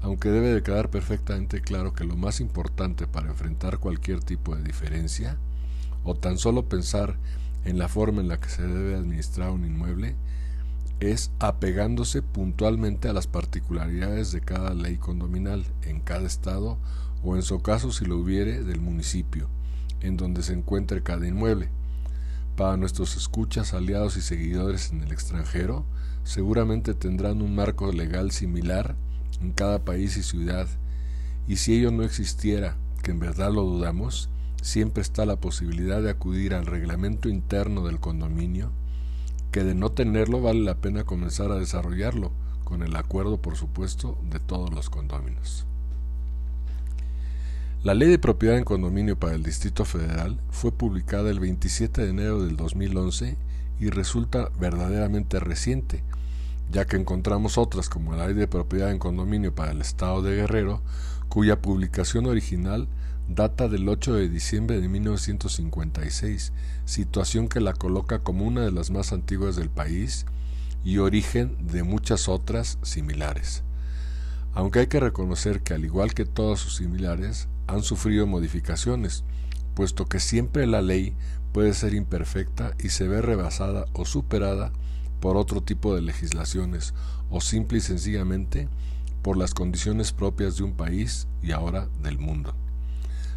aunque 0.03 0.31
debe 0.31 0.53
de 0.53 0.63
quedar 0.63 0.91
perfectamente 0.91 1.61
claro 1.61 1.93
que 1.95 2.05
lo 2.05 2.17
más 2.17 2.41
importante 2.41 3.07
para 3.07 3.29
enfrentar 3.29 3.79
cualquier 3.79 4.21
tipo 4.21 4.57
de 4.57 4.63
diferencia, 4.65 5.39
o 6.05 6.15
tan 6.15 6.39
solo 6.39 6.69
pensar 6.69 7.17
en 7.65 7.79
la 7.79 7.89
forma 7.89 8.21
en 8.21 8.29
la 8.29 8.39
que 8.39 8.49
se 8.49 8.63
debe 8.63 8.97
administrar 8.97 9.51
un 9.51 9.65
inmueble, 9.65 10.17
es 10.99 11.31
apegándose 11.39 12.23
puntualmente 12.23 13.09
a 13.09 13.13
las 13.13 13.27
particularidades 13.27 14.33
de 14.33 14.41
cada 14.41 14.75
ley 14.75 14.97
condominal 14.97 15.65
en 15.83 16.01
cada 16.01 16.27
estado 16.27 16.79
o 17.25 17.37
en 17.37 17.43
su 17.43 17.61
caso 17.63 17.93
si 17.93 18.05
lo 18.05 18.19
hubiere 18.19 18.63
del 18.63 18.81
municipio 18.81 19.49
en 20.01 20.17
donde 20.17 20.43
se 20.43 20.53
encuentre 20.53 21.03
cada 21.03 21.27
inmueble. 21.27 21.69
Para 22.57 22.77
nuestros 22.77 23.17
escuchas, 23.17 23.73
aliados 23.73 24.17
y 24.17 24.21
seguidores 24.21 24.91
en 24.91 25.03
el 25.03 25.13
extranjero, 25.13 25.85
seguramente 26.25 26.95
tendrán 26.95 27.41
un 27.41 27.55
marco 27.55 27.93
legal 27.93 28.31
similar 28.31 28.97
en 29.43 29.53
cada 29.53 29.85
país 29.85 30.17
y 30.17 30.23
ciudad, 30.23 30.69
y 31.47 31.57
si 31.57 31.75
ello 31.75 31.91
no 31.91 32.05
existiera, 32.05 32.77
que 33.03 33.11
en 33.11 33.19
verdad 33.19 33.53
lo 33.53 33.63
dudamos, 33.63 34.29
siempre 34.63 35.03
está 35.03 35.27
la 35.27 35.37
posibilidad 35.37 36.01
de 36.01 36.11
acudir 36.11 36.55
al 36.55 36.67
reglamento 36.67 37.29
interno 37.29 37.87
del 37.87 37.99
condominio, 37.99 38.71
que 39.51 39.65
de 39.65 39.75
no 39.75 39.91
tenerlo 39.91 40.41
vale 40.41 40.61
la 40.61 40.77
pena 40.77 41.05
comenzar 41.05 41.51
a 41.51 41.59
desarrollarlo, 41.59 42.31
con 42.65 42.83
el 42.83 42.97
acuerdo, 42.97 43.37
por 43.43 43.57
supuesto, 43.57 44.17
de 44.31 44.41
todos 44.41 44.73
los 44.73 44.89
condóminos. 44.89 45.67
La 47.83 47.95
Ley 47.95 48.09
de 48.09 48.21
Propiedad 48.21 48.57
en 48.57 48.65
Condominio 48.65 49.19
para 49.19 49.35
el 49.35 49.43
Distrito 49.43 49.85
Federal 49.85 50.41
fue 50.51 50.71
publicada 50.71 51.31
el 51.31 51.41
27 51.41 52.01
de 52.01 52.11
enero 52.11 52.45
del 52.45 52.57
2011 52.57 53.37
y 53.81 53.91
resulta 53.91 54.51
verdaderamente 54.61 55.41
reciente, 55.41 56.05
ya 56.71 56.87
que 56.87 56.97
encontramos 56.97 57.59
otras 57.59 57.89
como 57.89 58.15
la 58.15 58.27
Ley 58.27 58.35
de 58.35 58.49
Propiedad 58.49 58.91
en 58.91 58.99
Condominio 58.99 59.55
para 59.55 59.73
el 59.73 59.81
Estado 59.81 60.23
de 60.23 60.37
Guerrero, 60.37 60.83
cuya 61.29 61.61
publicación 61.61 62.27
original 62.27 62.89
data 63.29 63.69
del 63.69 63.89
8 63.89 64.15
de 64.15 64.29
diciembre 64.29 64.81
de 64.81 64.89
1956, 64.89 66.53
situación 66.85 67.49
que 67.49 67.61
la 67.61 67.73
coloca 67.73 68.21
como 68.21 68.47
una 68.47 68.63
de 68.63 68.73
las 68.73 68.91
más 68.91 69.13
antiguas 69.13 69.57
del 69.57 69.71
país 69.71 70.27
y 70.85 70.99
origen 70.99 71.57
de 71.67 71.83
muchas 71.83 72.29
otras 72.29 72.79
similares. 72.83 73.63
Aunque 74.55 74.81
hay 74.81 74.87
que 74.87 75.01
reconocer 75.01 75.63
que 75.63 75.75
al 75.75 75.85
igual 75.85 76.15
que 76.15 76.27
todas 76.27 76.61
sus 76.61 76.77
similares, 76.77 77.49
han 77.67 77.83
sufrido 77.83 78.27
modificaciones, 78.27 79.25
puesto 79.75 80.07
que 80.07 80.21
siempre 80.21 80.67
la 80.67 80.83
ley 80.83 81.15
puede 81.53 81.73
ser 81.75 81.95
imperfecta 81.95 82.73
y 82.83 82.91
se 82.91 83.09
ve 83.09 83.23
rebasada 83.23 83.87
o 83.93 84.05
superada 84.05 84.73
por 85.23 85.37
otro 85.37 85.63
tipo 85.63 85.95
de 85.95 86.03
legislaciones 86.03 86.95
o 87.31 87.41
simple 87.41 87.79
y 87.79 87.81
sencillamente 87.81 88.69
por 89.23 89.37
las 89.37 89.55
condiciones 89.55 90.11
propias 90.11 90.57
de 90.57 90.65
un 90.65 90.73
país 90.73 91.29
y 91.45 91.53
ahora 91.53 91.89
del 92.03 92.19
mundo. 92.19 92.57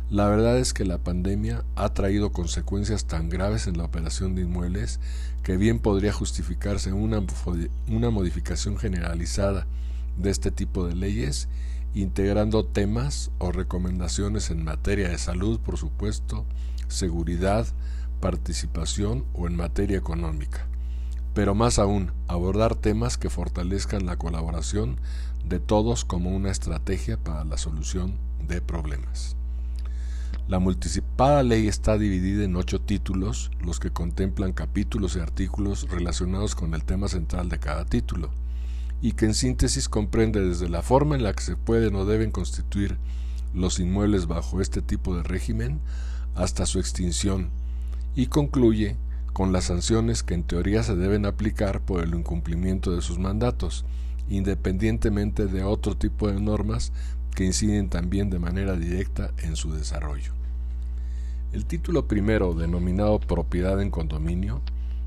La 0.10 0.28
verdad 0.28 0.58
es 0.58 0.74
que 0.74 0.84
la 0.84 0.98
pandemia 0.98 1.64
ha 1.76 1.94
traído 1.94 2.32
consecuencias 2.32 3.06
tan 3.06 3.30
graves 3.30 3.68
en 3.68 3.78
la 3.78 3.84
operación 3.84 4.34
de 4.34 4.42
inmuebles 4.42 5.00
que 5.44 5.58
bien 5.58 5.78
podría 5.78 6.12
justificarse 6.12 6.92
una, 6.92 7.24
una 7.88 8.10
modificación 8.10 8.78
generalizada 8.78 9.68
de 10.18 10.32
este 10.32 10.50
tipo 10.50 10.88
de 10.88 10.96
leyes 10.96 11.50
integrando 11.94 12.66
temas 12.66 13.30
o 13.38 13.52
recomendaciones 13.52 14.50
en 14.50 14.64
materia 14.64 15.10
de 15.10 15.20
salud, 15.20 15.60
por 15.60 15.78
supuesto, 15.78 16.46
seguridad, 16.88 17.68
participación 18.22 19.24
o 19.34 19.46
en 19.46 19.56
materia 19.56 20.00
económica. 20.00 20.68
Pero 21.36 21.54
más 21.54 21.78
aún, 21.78 22.12
abordar 22.28 22.76
temas 22.76 23.18
que 23.18 23.30
fortalezcan 23.30 24.08
la 24.08 24.18
colaboración 24.18 25.00
de 25.48 25.60
todos 25.60 26.06
como 26.06 26.32
una 26.32 26.50
estrategia 26.50 27.18
para 27.18 27.44
la 27.44 27.58
solución 27.58 28.18
de 28.48 28.62
problemas. 28.62 29.36
La 30.48 30.60
multicipada 30.60 31.44
ley 31.44 31.68
está 31.68 31.98
dividida 31.98 32.46
en 32.46 32.56
ocho 32.56 32.80
títulos, 32.80 33.52
los 33.60 33.80
que 33.80 33.92
contemplan 33.92 34.54
capítulos 34.54 35.16
y 35.16 35.20
artículos 35.20 35.90
relacionados 35.90 36.56
con 36.56 36.74
el 36.74 36.84
tema 36.84 37.08
central 37.10 37.50
de 37.50 37.60
cada 37.60 37.86
título 37.86 38.32
y 39.02 39.12
que 39.12 39.26
en 39.26 39.34
síntesis 39.34 39.90
comprende 39.90 40.42
desde 40.42 40.70
la 40.70 40.82
forma 40.82 41.16
en 41.16 41.24
la 41.24 41.34
que 41.34 41.44
se 41.44 41.58
pueden 41.58 41.96
o 41.96 42.06
deben 42.06 42.32
constituir 42.32 42.98
los 43.54 43.80
inmuebles 43.80 44.28
bajo 44.28 44.62
este 44.62 44.82
tipo 44.82 45.16
de 45.18 45.24
régimen 45.24 45.82
hasta 46.34 46.66
su 46.66 46.80
extinción 46.80 47.50
y 48.16 48.28
concluye 48.28 48.96
con 49.36 49.52
las 49.52 49.66
sanciones 49.66 50.24
que 50.24 50.34
en 50.34 50.44
teoría 50.44 50.82
se 50.82 50.96
deben 50.96 51.26
aplicar 51.26 51.82
por 51.82 52.02
el 52.02 52.16
incumplimiento 52.16 52.96
de 52.96 53.02
sus 53.02 53.20
mandatos, 53.20 53.84
independientemente 54.30 55.48
de 55.48 55.62
otro 55.62 55.98
tipo 55.98 56.32
de 56.32 56.40
normas 56.40 56.94
que 57.36 57.44
inciden 57.44 57.90
también 57.90 58.30
de 58.30 58.40
manera 58.40 58.78
directa 58.78 59.32
en 59.40 59.58
su 59.58 59.74
desarrollo. 59.74 60.32
El 61.52 61.66
título 61.66 62.08
primero, 62.08 62.54
denominado 62.54 63.20
Propiedad 63.20 63.82
en 63.82 63.92
condominio, 63.92 64.62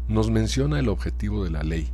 nos 0.09 0.31
menciona 0.31 0.79
el 0.79 0.91
objetivo 0.91 1.43
de 1.43 1.51
la 1.51 1.63
ley, 1.63 1.89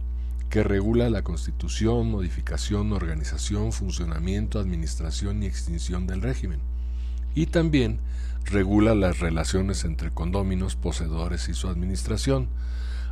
que 0.50 0.64
regula 0.64 1.10
la 1.10 1.22
constitución, 1.22 2.10
modificación, 2.10 2.92
organización, 2.92 3.70
funcionamiento, 3.70 4.58
administración 4.58 5.40
y 5.44 5.46
extinción 5.46 6.08
del 6.08 6.20
régimen. 6.20 6.58
Y 7.34 7.46
también 7.46 7.98
regula 8.44 8.94
las 8.94 9.20
relaciones 9.20 9.84
entre 9.84 10.10
condóminos, 10.10 10.76
poseedores 10.76 11.48
y 11.48 11.54
su 11.54 11.68
administración, 11.68 12.48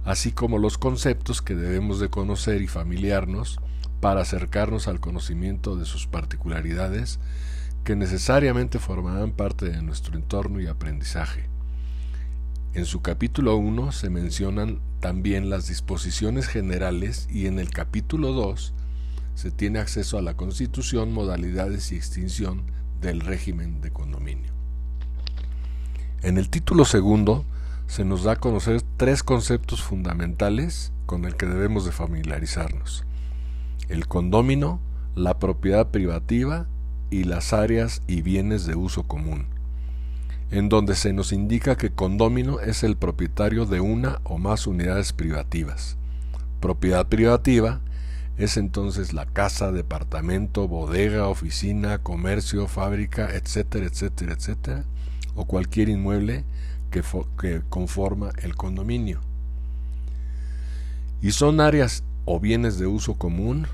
así 0.05 0.33
como 0.33 0.59
los 0.59 0.79
conceptos 0.79 1.43
que 1.43 1.55
debemos 1.55 2.01
de 2.01 2.09
conocer 2.09 2.63
y 2.63 2.69
familiarnos 2.69 3.59
para 4.01 4.23
acercarnos 4.23 4.89
al 4.89 5.01
conocimiento 5.01 5.77
de 5.77 5.85
sus 5.85 6.07
particularidades 6.07 7.19
que 7.85 7.97
necesariamente 7.97 8.79
formarán 8.79 9.33
parte 9.33 9.69
de 9.71 9.83
nuestro 9.83 10.17
entorno 10.17 10.61
y 10.61 10.67
aprendizaje. 10.67 11.49
En 12.75 12.87
su 12.87 13.03
capítulo 13.03 13.57
1 13.57 13.93
se 13.93 14.09
mencionan 14.09 14.81
también 15.01 15.51
las 15.51 15.67
disposiciones 15.67 16.47
generales 16.47 17.29
y 17.31 17.47
en 17.47 17.59
el 17.59 17.71
capítulo 17.71 18.33
2 18.33 18.73
se 19.35 19.51
tiene 19.51 19.79
acceso 19.79 20.19
a 20.19 20.23
la 20.23 20.35
constitución, 20.35 21.13
modalidades 21.13 21.93
y 21.93 21.97
extinción 21.97 22.63
del 23.03 23.21
régimen 23.21 23.83
de 23.83 23.91
condominio. 23.91 24.53
En 26.23 26.39
el 26.39 26.49
título 26.49 26.87
segundo 26.87 27.45
se 27.87 28.05
nos 28.07 28.23
da 28.25 28.33
a 28.33 28.37
conocer 28.37 28.81
tres 28.97 29.23
conceptos 29.23 29.83
fundamentales 29.83 30.93
con 31.05 31.27
el 31.27 31.37
que 31.37 31.47
debemos 31.47 31.85
de 31.85 31.93
familiarizarnos. 31.93 33.05
El 33.91 34.07
condomino, 34.07 34.81
la 35.15 35.39
propiedad 35.39 35.89
privativa 35.89 36.67
y 37.11 37.25
las 37.25 37.53
áreas 37.53 38.01
y 38.07 38.23
bienes 38.23 38.65
de 38.65 38.77
uso 38.77 39.03
común 39.03 39.47
en 40.53 40.69
donde 40.69 40.95
se 40.95 41.15
nos 41.15 41.33
indica 41.33 41.77
que 41.77 41.91
condómino 41.91 42.61
es 42.61 42.85
el 42.85 42.97
propietario 42.97 43.65
de 43.65 43.81
una 43.81 44.21
o 44.23 44.37
más 44.37 44.67
unidades 44.67 45.15
privativas. 45.15 45.97
Propiedad 46.61 47.09
privativa 47.09 47.81
es 48.37 48.57
entonces 48.57 49.13
la 49.13 49.27
casa, 49.27 49.73
departamento, 49.73 50.69
bodega, 50.69 51.29
oficina, 51.29 51.99
comercio, 51.99 52.67
fábrica, 52.67 53.35
etcétera, 53.35 53.87
etcétera, 53.87 54.33
etcétera, 54.33 54.85
o 55.35 55.45
cualquier 55.45 55.89
inmueble 55.89 56.45
que, 56.91 57.03
que 57.41 57.63
conforma 57.69 58.31
el 58.43 58.57
condominio. 58.57 59.21
Y 61.21 61.33
son 61.33 61.61
áreas 61.61 62.05
o 62.25 62.41
bienes 62.41 62.79
de 62.79 62.87
uso 62.87 63.15
común 63.15 63.67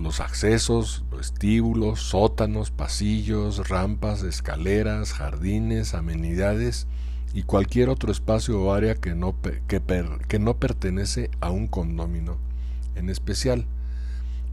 los 0.00 0.20
accesos, 0.20 1.04
vestíbulos, 1.10 2.00
sótanos, 2.00 2.70
pasillos, 2.70 3.68
rampas, 3.68 4.22
escaleras, 4.22 5.12
jardines, 5.12 5.94
amenidades 5.94 6.86
y 7.34 7.42
cualquier 7.42 7.90
otro 7.90 8.10
espacio 8.10 8.60
o 8.60 8.72
área 8.72 8.94
que 8.94 9.14
no, 9.14 9.36
que, 9.68 10.38
no 10.38 10.56
pertenece 10.56 11.30
a 11.40 11.50
un 11.50 11.66
condomino 11.66 12.38
en 12.94 13.10
especial, 13.10 13.66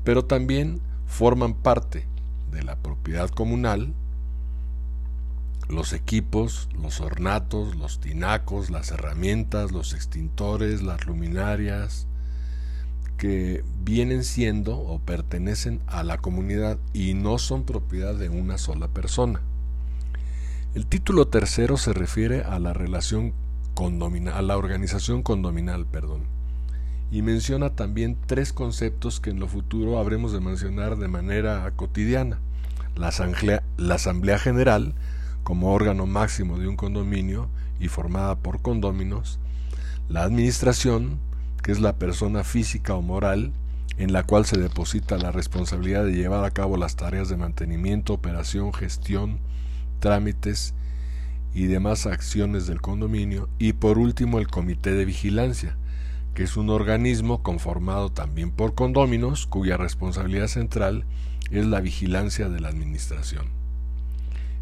pero 0.08 0.24
también 0.24 0.80
forman 1.06 1.54
parte 1.54 2.08
de 2.50 2.64
la 2.64 2.78
propiedad 2.78 3.30
comunal 3.30 3.94
los 5.68 5.92
equipos, 5.92 6.70
los 6.82 7.02
ornatos, 7.02 7.76
los 7.76 8.00
tinacos, 8.00 8.70
las 8.70 8.90
herramientas, 8.92 9.74
los 9.74 9.94
extintores, 9.94 10.82
las 10.82 11.06
luminarias, 11.06 12.08
que 13.18 13.66
vienen 13.84 14.24
siendo 14.24 14.78
o 14.78 15.00
pertenecen 15.00 15.82
a 15.88 16.04
la 16.04 16.20
comunidad 16.20 16.80
y 16.94 17.14
no 17.14 17.38
son 17.38 17.66
propiedad 17.66 18.16
de 18.16 18.30
una 18.30 18.58
sola 18.58 18.88
persona. 18.88 19.42
El 20.74 20.86
título 20.86 21.28
tercero 21.28 21.76
se 21.76 21.92
refiere 21.92 22.44
a 22.44 22.60
la 22.60 22.72
relación 22.72 23.34
condominal, 23.74 24.36
a 24.36 24.42
la 24.42 24.58
organización 24.58 25.22
condominal, 25.22 25.86
perdón, 25.86 26.37
y 27.12 27.22
menciona 27.22 27.70
también 27.70 28.18
tres 28.26 28.54
conceptos 28.54 29.20
que 29.20 29.30
en 29.30 29.40
lo 29.40 29.48
futuro 29.48 30.00
habremos 30.00 30.34
de 30.34 30.42
mencionar 30.42 30.98
de 30.98 31.08
manera 31.08 31.72
cotidiana. 31.76 32.40
La 32.96 33.10
asamblea, 33.10 33.64
la 33.78 33.96
asamblea 33.96 34.40
general, 34.40 34.94
como 35.44 35.72
órgano 35.74 36.06
máximo 36.06 36.58
de 36.58 36.68
un 36.68 36.76
condominio 36.76 37.50
y 37.80 37.88
formada 37.88 38.36
por 38.36 38.62
condóminos, 38.62 39.40
la 40.10 40.24
administración, 40.24 41.20
que 41.64 41.72
es 41.72 41.80
la 41.80 41.98
persona 41.98 42.44
física 42.44 42.96
o 42.96 43.02
moral 43.02 43.54
en 43.98 44.14
la 44.14 44.24
cual 44.24 44.46
se 44.46 44.58
deposita 44.58 45.18
la 45.18 45.32
responsabilidad 45.32 46.06
de 46.06 46.14
llevar 46.14 46.46
a 46.46 46.52
cabo 46.52 46.78
las 46.78 46.96
tareas 46.96 47.30
de 47.30 47.38
mantenimiento, 47.38 48.14
operación, 48.14 48.74
gestión, 48.74 49.40
trámites 50.00 50.76
y 51.54 51.66
demás 51.66 52.06
acciones 52.06 52.68
del 52.68 52.80
condominio, 52.80 53.50
y 53.58 53.74
por 53.74 53.98
último 53.98 54.38
el 54.38 54.48
comité 54.48 54.92
de 54.92 55.06
vigilancia, 55.06 55.78
que 56.38 56.44
es 56.44 56.56
un 56.56 56.70
organismo 56.70 57.42
conformado 57.42 58.12
también 58.12 58.52
por 58.52 58.76
condóminos 58.76 59.48
cuya 59.48 59.76
responsabilidad 59.76 60.46
central 60.46 61.04
es 61.50 61.66
la 61.66 61.82
vigilancia 61.82 62.48
de 62.48 62.60
la 62.60 62.68
administración. 62.70 63.48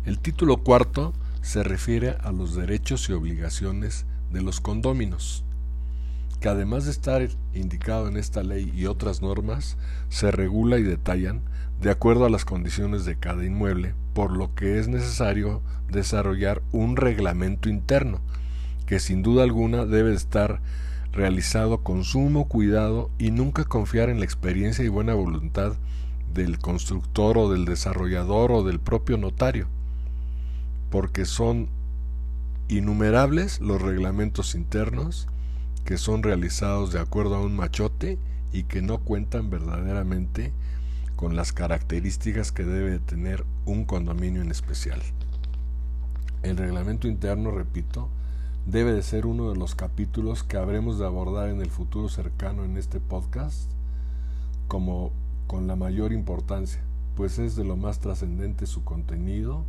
El 0.05 0.19
título 0.19 0.55
cuarto 0.63 1.13
se 1.41 1.63
refiere 1.63 2.15
a 2.21 2.31
los 2.31 2.55
derechos 2.55 3.09
y 3.09 3.11
obligaciones 3.11 4.05
de 4.31 4.41
los 4.41 4.61
condóminos, 4.61 5.43
que 6.39 6.47
además 6.47 6.85
de 6.85 6.91
estar 6.91 7.27
indicado 7.53 8.07
en 8.07 8.15
esta 8.15 8.41
ley 8.41 8.71
y 8.73 8.85
otras 8.85 9.21
normas, 9.21 9.75
se 10.07 10.31
regula 10.31 10.79
y 10.79 10.83
detallan 10.83 11.41
de 11.81 11.91
acuerdo 11.91 12.23
a 12.23 12.29
las 12.29 12.45
condiciones 12.45 13.03
de 13.03 13.17
cada 13.17 13.43
inmueble, 13.43 13.95
por 14.13 14.31
lo 14.31 14.55
que 14.55 14.79
es 14.79 14.87
necesario 14.87 15.61
desarrollar 15.91 16.61
un 16.71 16.95
reglamento 16.95 17.67
interno, 17.67 18.21
que 18.85 19.01
sin 19.01 19.21
duda 19.23 19.43
alguna 19.43 19.85
debe 19.85 20.13
estar 20.13 20.61
realizado 21.15 21.81
con 21.81 22.03
sumo 22.03 22.47
cuidado 22.47 23.09
y 23.17 23.31
nunca 23.31 23.63
confiar 23.63 24.09
en 24.09 24.19
la 24.19 24.25
experiencia 24.25 24.83
y 24.83 24.89
buena 24.89 25.13
voluntad 25.13 25.73
del 26.33 26.59
constructor 26.59 27.37
o 27.37 27.49
del 27.49 27.63
desarrollador 27.63 28.51
o 28.51 28.63
del 28.63 28.81
propio 28.81 29.17
notario, 29.17 29.67
porque 30.91 31.25
son 31.25 31.69
innumerables 32.67 33.61
los 33.61 33.81
reglamentos 33.81 34.55
internos 34.55 35.27
que 35.85 35.97
son 35.97 36.21
realizados 36.21 36.91
de 36.91 36.99
acuerdo 36.99 37.35
a 37.35 37.41
un 37.41 37.55
machote 37.55 38.19
y 38.51 38.63
que 38.63 38.81
no 38.81 38.97
cuentan 38.97 39.49
verdaderamente 39.49 40.51
con 41.15 41.37
las 41.37 41.53
características 41.53 42.51
que 42.51 42.65
debe 42.65 42.99
tener 42.99 43.45
un 43.65 43.85
condominio 43.85 44.41
en 44.41 44.51
especial. 44.51 45.01
El 46.43 46.57
reglamento 46.57 47.07
interno, 47.07 47.51
repito, 47.51 48.09
debe 48.65 48.93
de 48.93 49.03
ser 49.03 49.27
uno 49.27 49.51
de 49.51 49.57
los 49.57 49.75
capítulos 49.75 50.43
que 50.43 50.57
habremos 50.57 50.97
de 50.97 51.05
abordar 51.05 51.49
en 51.49 51.61
el 51.61 51.69
futuro 51.69 52.09
cercano 52.09 52.63
en 52.63 52.77
este 52.77 52.99
podcast 52.99 53.69
como 54.67 55.11
con 55.45 55.67
la 55.67 55.75
mayor 55.75 56.11
importancia, 56.11 56.81
pues 57.15 57.37
es 57.37 57.55
de 57.55 57.63
lo 57.63 57.77
más 57.77 57.99
trascendente 57.99 58.65
su 58.65 58.83
contenido, 58.83 59.63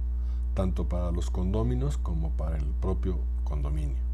tanto 0.55 0.89
para 0.89 1.11
los 1.11 1.31
condóminos 1.31 1.99
como 1.99 2.31
para 2.31 2.57
el 2.57 2.65
propio 2.65 3.19
condominio. 3.45 4.07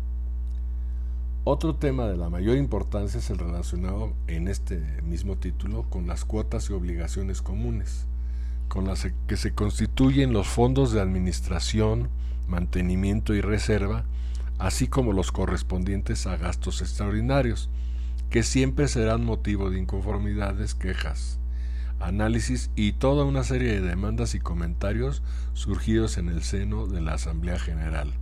Otro 1.44 1.76
tema 1.76 2.06
de 2.06 2.16
la 2.16 2.28
mayor 2.28 2.56
importancia 2.56 3.18
es 3.18 3.30
el 3.30 3.38
relacionado 3.38 4.12
en 4.26 4.48
este 4.48 4.78
mismo 5.02 5.36
título 5.36 5.84
con 5.90 6.08
las 6.08 6.24
cuotas 6.24 6.68
y 6.68 6.72
obligaciones 6.72 7.42
comunes, 7.42 8.06
con 8.66 8.86
las 8.86 9.06
que 9.28 9.36
se 9.36 9.54
constituyen 9.54 10.32
los 10.32 10.48
fondos 10.48 10.90
de 10.90 11.00
administración, 11.00 12.08
mantenimiento 12.48 13.34
y 13.34 13.40
reserva 13.40 14.04
así 14.62 14.86
como 14.86 15.12
los 15.12 15.32
correspondientes 15.32 16.28
a 16.28 16.36
gastos 16.36 16.82
extraordinarios, 16.82 17.68
que 18.30 18.44
siempre 18.44 18.86
serán 18.86 19.24
motivo 19.24 19.70
de 19.70 19.80
inconformidades, 19.80 20.76
quejas, 20.76 21.40
análisis 21.98 22.70
y 22.76 22.92
toda 22.92 23.24
una 23.24 23.42
serie 23.42 23.72
de 23.72 23.80
demandas 23.80 24.36
y 24.36 24.38
comentarios 24.38 25.24
surgidos 25.52 26.16
en 26.16 26.28
el 26.28 26.44
seno 26.44 26.86
de 26.86 27.00
la 27.00 27.14
Asamblea 27.14 27.58
General, 27.58 28.12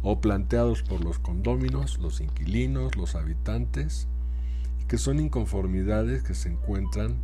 o 0.00 0.18
planteados 0.22 0.82
por 0.82 1.04
los 1.04 1.18
condóminos, 1.18 1.98
los 1.98 2.22
inquilinos, 2.22 2.96
los 2.96 3.14
habitantes, 3.14 4.08
que 4.88 4.96
son 4.96 5.20
inconformidades 5.20 6.22
que 6.22 6.32
se 6.32 6.48
encuentran 6.48 7.16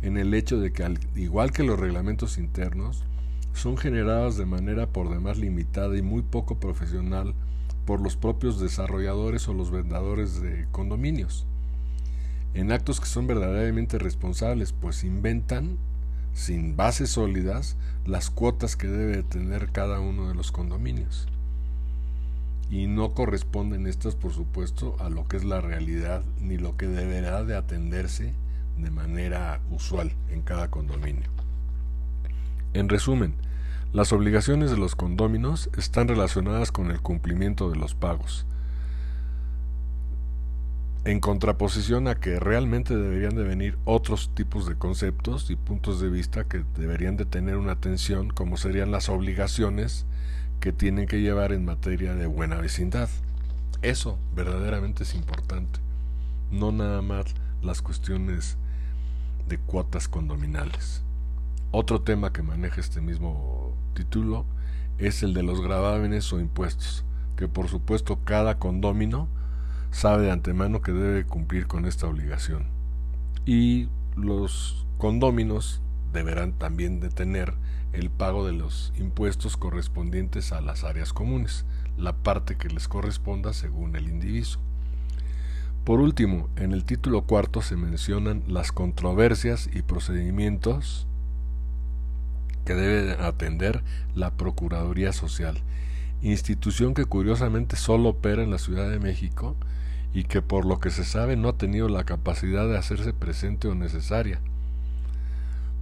en 0.00 0.16
el 0.16 0.32
hecho 0.32 0.58
de 0.60 0.72
que, 0.72 0.82
al 0.82 0.98
igual 1.14 1.52
que 1.52 1.62
los 1.62 1.78
reglamentos 1.78 2.38
internos, 2.38 3.04
son 3.52 3.76
generadas 3.76 4.38
de 4.38 4.46
manera 4.46 4.86
por 4.86 5.10
demás 5.10 5.36
limitada 5.36 5.94
y 5.98 6.00
muy 6.02 6.22
poco 6.22 6.58
profesional 6.58 7.34
por 7.86 8.00
los 8.00 8.16
propios 8.16 8.60
desarrolladores 8.60 9.48
o 9.48 9.54
los 9.54 9.70
vendedores 9.70 10.40
de 10.40 10.66
condominios, 10.70 11.46
en 12.54 12.70
actos 12.70 13.00
que 13.00 13.06
son 13.06 13.26
verdaderamente 13.26 13.98
responsables, 13.98 14.72
pues 14.72 15.02
inventan, 15.02 15.76
sin 16.32 16.76
bases 16.76 17.10
sólidas, 17.10 17.76
las 18.06 18.30
cuotas 18.30 18.76
que 18.76 18.86
debe 18.86 19.22
tener 19.22 19.70
cada 19.72 20.00
uno 20.00 20.28
de 20.28 20.34
los 20.34 20.52
condominios. 20.52 21.26
Y 22.70 22.86
no 22.86 23.12
corresponden 23.12 23.86
estas, 23.86 24.14
por 24.14 24.32
supuesto, 24.32 24.96
a 25.00 25.10
lo 25.10 25.26
que 25.26 25.36
es 25.36 25.44
la 25.44 25.60
realidad 25.60 26.22
ni 26.40 26.56
lo 26.56 26.76
que 26.76 26.86
deberá 26.86 27.44
de 27.44 27.56
atenderse 27.56 28.32
de 28.78 28.90
manera 28.90 29.60
usual 29.70 30.12
en 30.30 30.42
cada 30.42 30.70
condominio. 30.70 31.28
En 32.72 32.88
resumen, 32.88 33.34
las 33.94 34.12
obligaciones 34.12 34.72
de 34.72 34.76
los 34.76 34.96
condóminos 34.96 35.70
están 35.78 36.08
relacionadas 36.08 36.72
con 36.72 36.90
el 36.90 37.00
cumplimiento 37.00 37.70
de 37.70 37.76
los 37.76 37.94
pagos, 37.94 38.44
en 41.04 41.20
contraposición 41.20 42.08
a 42.08 42.16
que 42.16 42.40
realmente 42.40 42.96
deberían 42.96 43.36
de 43.36 43.44
venir 43.44 43.78
otros 43.84 44.34
tipos 44.34 44.66
de 44.66 44.74
conceptos 44.74 45.48
y 45.48 45.54
puntos 45.54 46.00
de 46.00 46.08
vista 46.08 46.42
que 46.42 46.64
deberían 46.76 47.16
de 47.16 47.24
tener 47.24 47.56
una 47.56 47.70
atención, 47.70 48.30
como 48.30 48.56
serían 48.56 48.90
las 48.90 49.08
obligaciones 49.08 50.06
que 50.58 50.72
tienen 50.72 51.06
que 51.06 51.20
llevar 51.20 51.52
en 51.52 51.64
materia 51.64 52.16
de 52.16 52.26
buena 52.26 52.56
vecindad. 52.56 53.08
Eso 53.80 54.18
verdaderamente 54.34 55.04
es 55.04 55.14
importante, 55.14 55.78
no 56.50 56.72
nada 56.72 57.00
más 57.00 57.26
las 57.62 57.80
cuestiones 57.80 58.56
de 59.48 59.58
cuotas 59.58 60.08
condominales. 60.08 61.03
Otro 61.76 62.02
tema 62.02 62.32
que 62.32 62.44
maneja 62.44 62.80
este 62.80 63.00
mismo 63.00 63.76
título 63.94 64.46
es 64.96 65.24
el 65.24 65.34
de 65.34 65.42
los 65.42 65.60
gravámenes 65.60 66.32
o 66.32 66.38
impuestos, 66.38 67.04
que 67.36 67.48
por 67.48 67.66
supuesto 67.66 68.20
cada 68.22 68.60
condómino 68.60 69.26
sabe 69.90 70.26
de 70.26 70.30
antemano 70.30 70.82
que 70.82 70.92
debe 70.92 71.24
cumplir 71.24 71.66
con 71.66 71.84
esta 71.84 72.06
obligación. 72.06 72.68
Y 73.44 73.88
los 74.14 74.86
condóminos 74.98 75.82
deberán 76.12 76.52
también 76.52 77.00
de 77.00 77.08
tener 77.08 77.54
el 77.92 78.08
pago 78.08 78.46
de 78.46 78.52
los 78.52 78.92
impuestos 78.96 79.56
correspondientes 79.56 80.52
a 80.52 80.60
las 80.60 80.84
áreas 80.84 81.12
comunes, 81.12 81.64
la 81.98 82.12
parte 82.12 82.56
que 82.56 82.68
les 82.68 82.86
corresponda 82.86 83.52
según 83.52 83.96
el 83.96 84.06
indiviso. 84.06 84.60
Por 85.82 85.98
último, 85.98 86.50
en 86.54 86.70
el 86.70 86.84
título 86.84 87.22
cuarto 87.22 87.62
se 87.62 87.74
mencionan 87.74 88.44
las 88.46 88.70
controversias 88.70 89.68
y 89.74 89.82
procedimientos 89.82 91.08
que 92.64 92.74
debe 92.74 93.12
atender 93.22 93.82
la 94.14 94.30
Procuraduría 94.30 95.12
Social, 95.12 95.58
institución 96.22 96.94
que 96.94 97.04
curiosamente 97.04 97.76
solo 97.76 98.10
opera 98.10 98.42
en 98.42 98.50
la 98.50 98.58
Ciudad 98.58 98.88
de 98.90 98.98
México 98.98 99.56
y 100.14 100.24
que 100.24 100.42
por 100.42 100.64
lo 100.64 100.80
que 100.80 100.90
se 100.90 101.04
sabe 101.04 101.36
no 101.36 101.50
ha 101.50 101.58
tenido 101.58 101.88
la 101.88 102.04
capacidad 102.04 102.66
de 102.66 102.78
hacerse 102.78 103.12
presente 103.12 103.68
o 103.68 103.74
necesaria, 103.74 104.40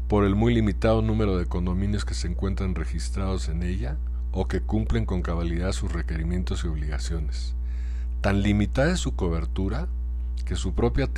por 0.09 0.25
el 0.25 0.35
muy 0.35 0.55
limitado 0.55 1.03
número 1.03 1.39
de 1.39 1.47
condominios 1.47 2.05
que 2.05 2.15
se 2.15 2.29
encuentran 2.29 2.75
registrados 2.75 3.49
en 3.49 3.63
ella 3.63 3.97
o 4.33 4.49
que 4.49 4.61
cumplen 4.61 5.05
con 5.05 5.23
cabalidad 5.23 5.73
sus 5.73 5.93
requerimientos 5.93 6.65
y 6.65 6.69
obligaciones. 6.69 7.55
Tan 8.21 8.43
limitada 8.43 8.93
es 8.93 9.01
su 9.01 9.15
cobertura 9.15 9.89
que 10.45 10.57
su 10.57 10.75
propia 10.75 11.09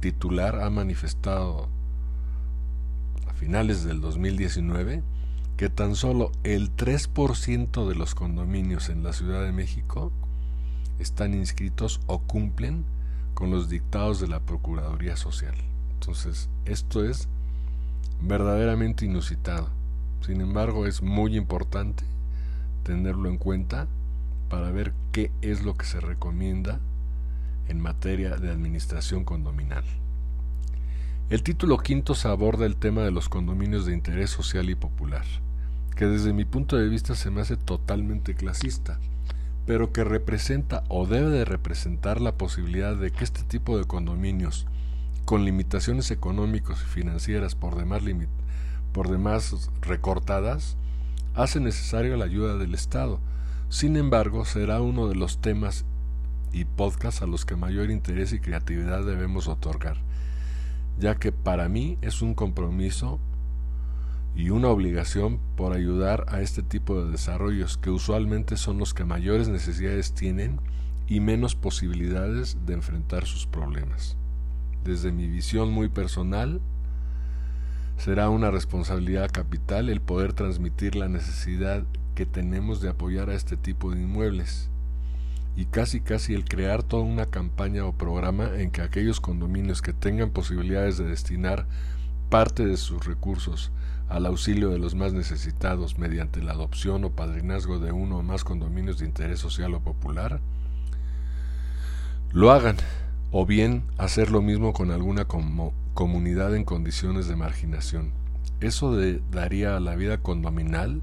titular 0.00 0.60
ha 0.60 0.70
manifestado 0.70 1.68
finales 3.44 3.84
del 3.84 4.00
2019 4.00 5.02
que 5.58 5.68
tan 5.68 5.96
solo 5.96 6.32
el 6.44 6.74
3% 6.74 7.86
de 7.86 7.94
los 7.94 8.14
condominios 8.14 8.88
en 8.88 9.02
la 9.02 9.12
Ciudad 9.12 9.42
de 9.42 9.52
México 9.52 10.12
están 10.98 11.34
inscritos 11.34 12.00
o 12.06 12.20
cumplen 12.20 12.86
con 13.34 13.50
los 13.50 13.68
dictados 13.68 14.18
de 14.18 14.28
la 14.28 14.40
Procuraduría 14.40 15.18
Social. 15.18 15.54
Entonces, 15.92 16.48
esto 16.64 17.04
es 17.04 17.28
verdaderamente 18.22 19.04
inusitado. 19.04 19.68
Sin 20.24 20.40
embargo, 20.40 20.86
es 20.86 21.02
muy 21.02 21.36
importante 21.36 22.04
tenerlo 22.82 23.28
en 23.28 23.36
cuenta 23.36 23.88
para 24.48 24.70
ver 24.70 24.94
qué 25.12 25.30
es 25.42 25.62
lo 25.62 25.76
que 25.76 25.84
se 25.84 26.00
recomienda 26.00 26.80
en 27.68 27.78
materia 27.78 28.36
de 28.36 28.50
administración 28.50 29.22
condominal. 29.22 29.84
El 31.30 31.42
título 31.42 31.78
quinto 31.78 32.12
aborda 32.24 32.66
el 32.66 32.76
tema 32.76 33.00
de 33.00 33.10
los 33.10 33.30
condominios 33.30 33.86
de 33.86 33.94
interés 33.94 34.28
social 34.28 34.68
y 34.68 34.74
popular, 34.74 35.24
que 35.96 36.04
desde 36.04 36.34
mi 36.34 36.44
punto 36.44 36.76
de 36.76 36.86
vista 36.86 37.14
se 37.14 37.30
me 37.30 37.40
hace 37.40 37.56
totalmente 37.56 38.34
clasista, 38.34 39.00
pero 39.64 39.90
que 39.90 40.04
representa 40.04 40.84
o 40.88 41.06
debe 41.06 41.30
de 41.30 41.46
representar 41.46 42.20
la 42.20 42.32
posibilidad 42.32 42.94
de 42.94 43.10
que 43.10 43.24
este 43.24 43.42
tipo 43.42 43.78
de 43.78 43.86
condominios, 43.86 44.66
con 45.24 45.46
limitaciones 45.46 46.10
económicas 46.10 46.82
y 46.82 46.90
financieras 46.90 47.54
por 47.54 47.74
demás, 47.74 48.02
por 48.92 49.08
demás 49.08 49.70
recortadas, 49.80 50.76
hace 51.34 51.58
necesaria 51.58 52.18
la 52.18 52.26
ayuda 52.26 52.58
del 52.58 52.74
Estado. 52.74 53.18
Sin 53.70 53.96
embargo, 53.96 54.44
será 54.44 54.82
uno 54.82 55.08
de 55.08 55.14
los 55.14 55.40
temas 55.40 55.86
y 56.52 56.66
podcasts 56.66 57.22
a 57.22 57.26
los 57.26 57.46
que 57.46 57.56
mayor 57.56 57.90
interés 57.90 58.34
y 58.34 58.40
creatividad 58.40 59.06
debemos 59.06 59.48
otorgar 59.48 59.96
ya 60.98 61.16
que 61.16 61.32
para 61.32 61.68
mí 61.68 61.98
es 62.02 62.22
un 62.22 62.34
compromiso 62.34 63.20
y 64.34 64.50
una 64.50 64.68
obligación 64.68 65.40
por 65.56 65.72
ayudar 65.72 66.26
a 66.28 66.40
este 66.40 66.62
tipo 66.62 67.00
de 67.00 67.10
desarrollos 67.10 67.78
que 67.78 67.90
usualmente 67.90 68.56
son 68.56 68.78
los 68.78 68.94
que 68.94 69.04
mayores 69.04 69.48
necesidades 69.48 70.12
tienen 70.12 70.60
y 71.06 71.20
menos 71.20 71.54
posibilidades 71.54 72.58
de 72.66 72.74
enfrentar 72.74 73.26
sus 73.26 73.46
problemas. 73.46 74.16
Desde 74.84 75.12
mi 75.12 75.28
visión 75.28 75.70
muy 75.70 75.88
personal, 75.88 76.60
será 77.96 78.28
una 78.28 78.50
responsabilidad 78.50 79.30
capital 79.30 79.88
el 79.88 80.00
poder 80.00 80.32
transmitir 80.32 80.96
la 80.96 81.08
necesidad 81.08 81.84
que 82.14 82.26
tenemos 82.26 82.80
de 82.80 82.88
apoyar 82.88 83.30
a 83.30 83.34
este 83.34 83.56
tipo 83.56 83.92
de 83.92 84.00
inmuebles 84.00 84.70
y 85.56 85.66
casi 85.66 86.00
casi 86.00 86.34
el 86.34 86.44
crear 86.44 86.82
toda 86.82 87.02
una 87.04 87.26
campaña 87.26 87.84
o 87.84 87.92
programa 87.92 88.50
en 88.56 88.70
que 88.70 88.82
aquellos 88.82 89.20
condominios 89.20 89.82
que 89.82 89.92
tengan 89.92 90.30
posibilidades 90.30 90.98
de 90.98 91.04
destinar 91.04 91.66
parte 92.28 92.66
de 92.66 92.76
sus 92.76 93.04
recursos 93.04 93.70
al 94.08 94.26
auxilio 94.26 94.70
de 94.70 94.78
los 94.78 94.94
más 94.94 95.12
necesitados 95.12 95.98
mediante 95.98 96.42
la 96.42 96.52
adopción 96.52 97.04
o 97.04 97.10
padrinazgo 97.10 97.78
de 97.78 97.92
uno 97.92 98.18
o 98.18 98.22
más 98.22 98.44
condominios 98.44 98.98
de 98.98 99.06
interés 99.06 99.38
social 99.38 99.74
o 99.74 99.80
popular, 99.80 100.40
lo 102.32 102.50
hagan, 102.50 102.76
o 103.30 103.46
bien 103.46 103.84
hacer 103.96 104.30
lo 104.30 104.42
mismo 104.42 104.72
con 104.72 104.90
alguna 104.90 105.26
comunidad 105.94 106.54
en 106.54 106.64
condiciones 106.64 107.28
de 107.28 107.36
marginación. 107.36 108.12
Eso 108.60 108.96
daría 109.30 109.76
a 109.76 109.80
la 109.80 109.94
vida 109.94 110.18
condominal 110.18 111.00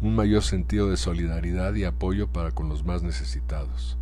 un 0.00 0.14
mayor 0.14 0.42
sentido 0.42 0.88
de 0.88 0.96
solidaridad 0.96 1.74
y 1.74 1.84
apoyo 1.84 2.28
para 2.28 2.52
con 2.52 2.68
los 2.68 2.84
más 2.84 3.02
necesitados. 3.02 3.98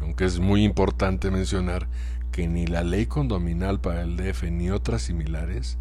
Aunque 0.00 0.24
es 0.24 0.38
muy 0.38 0.64
importante 0.64 1.30
mencionar 1.30 1.88
que 2.32 2.48
ni 2.48 2.66
la 2.66 2.84
ley 2.84 3.06
condominal 3.06 3.80
para 3.80 4.02
el 4.02 4.16
DF 4.16 4.44
ni 4.50 4.70
otras 4.70 5.02
similares 5.02 5.78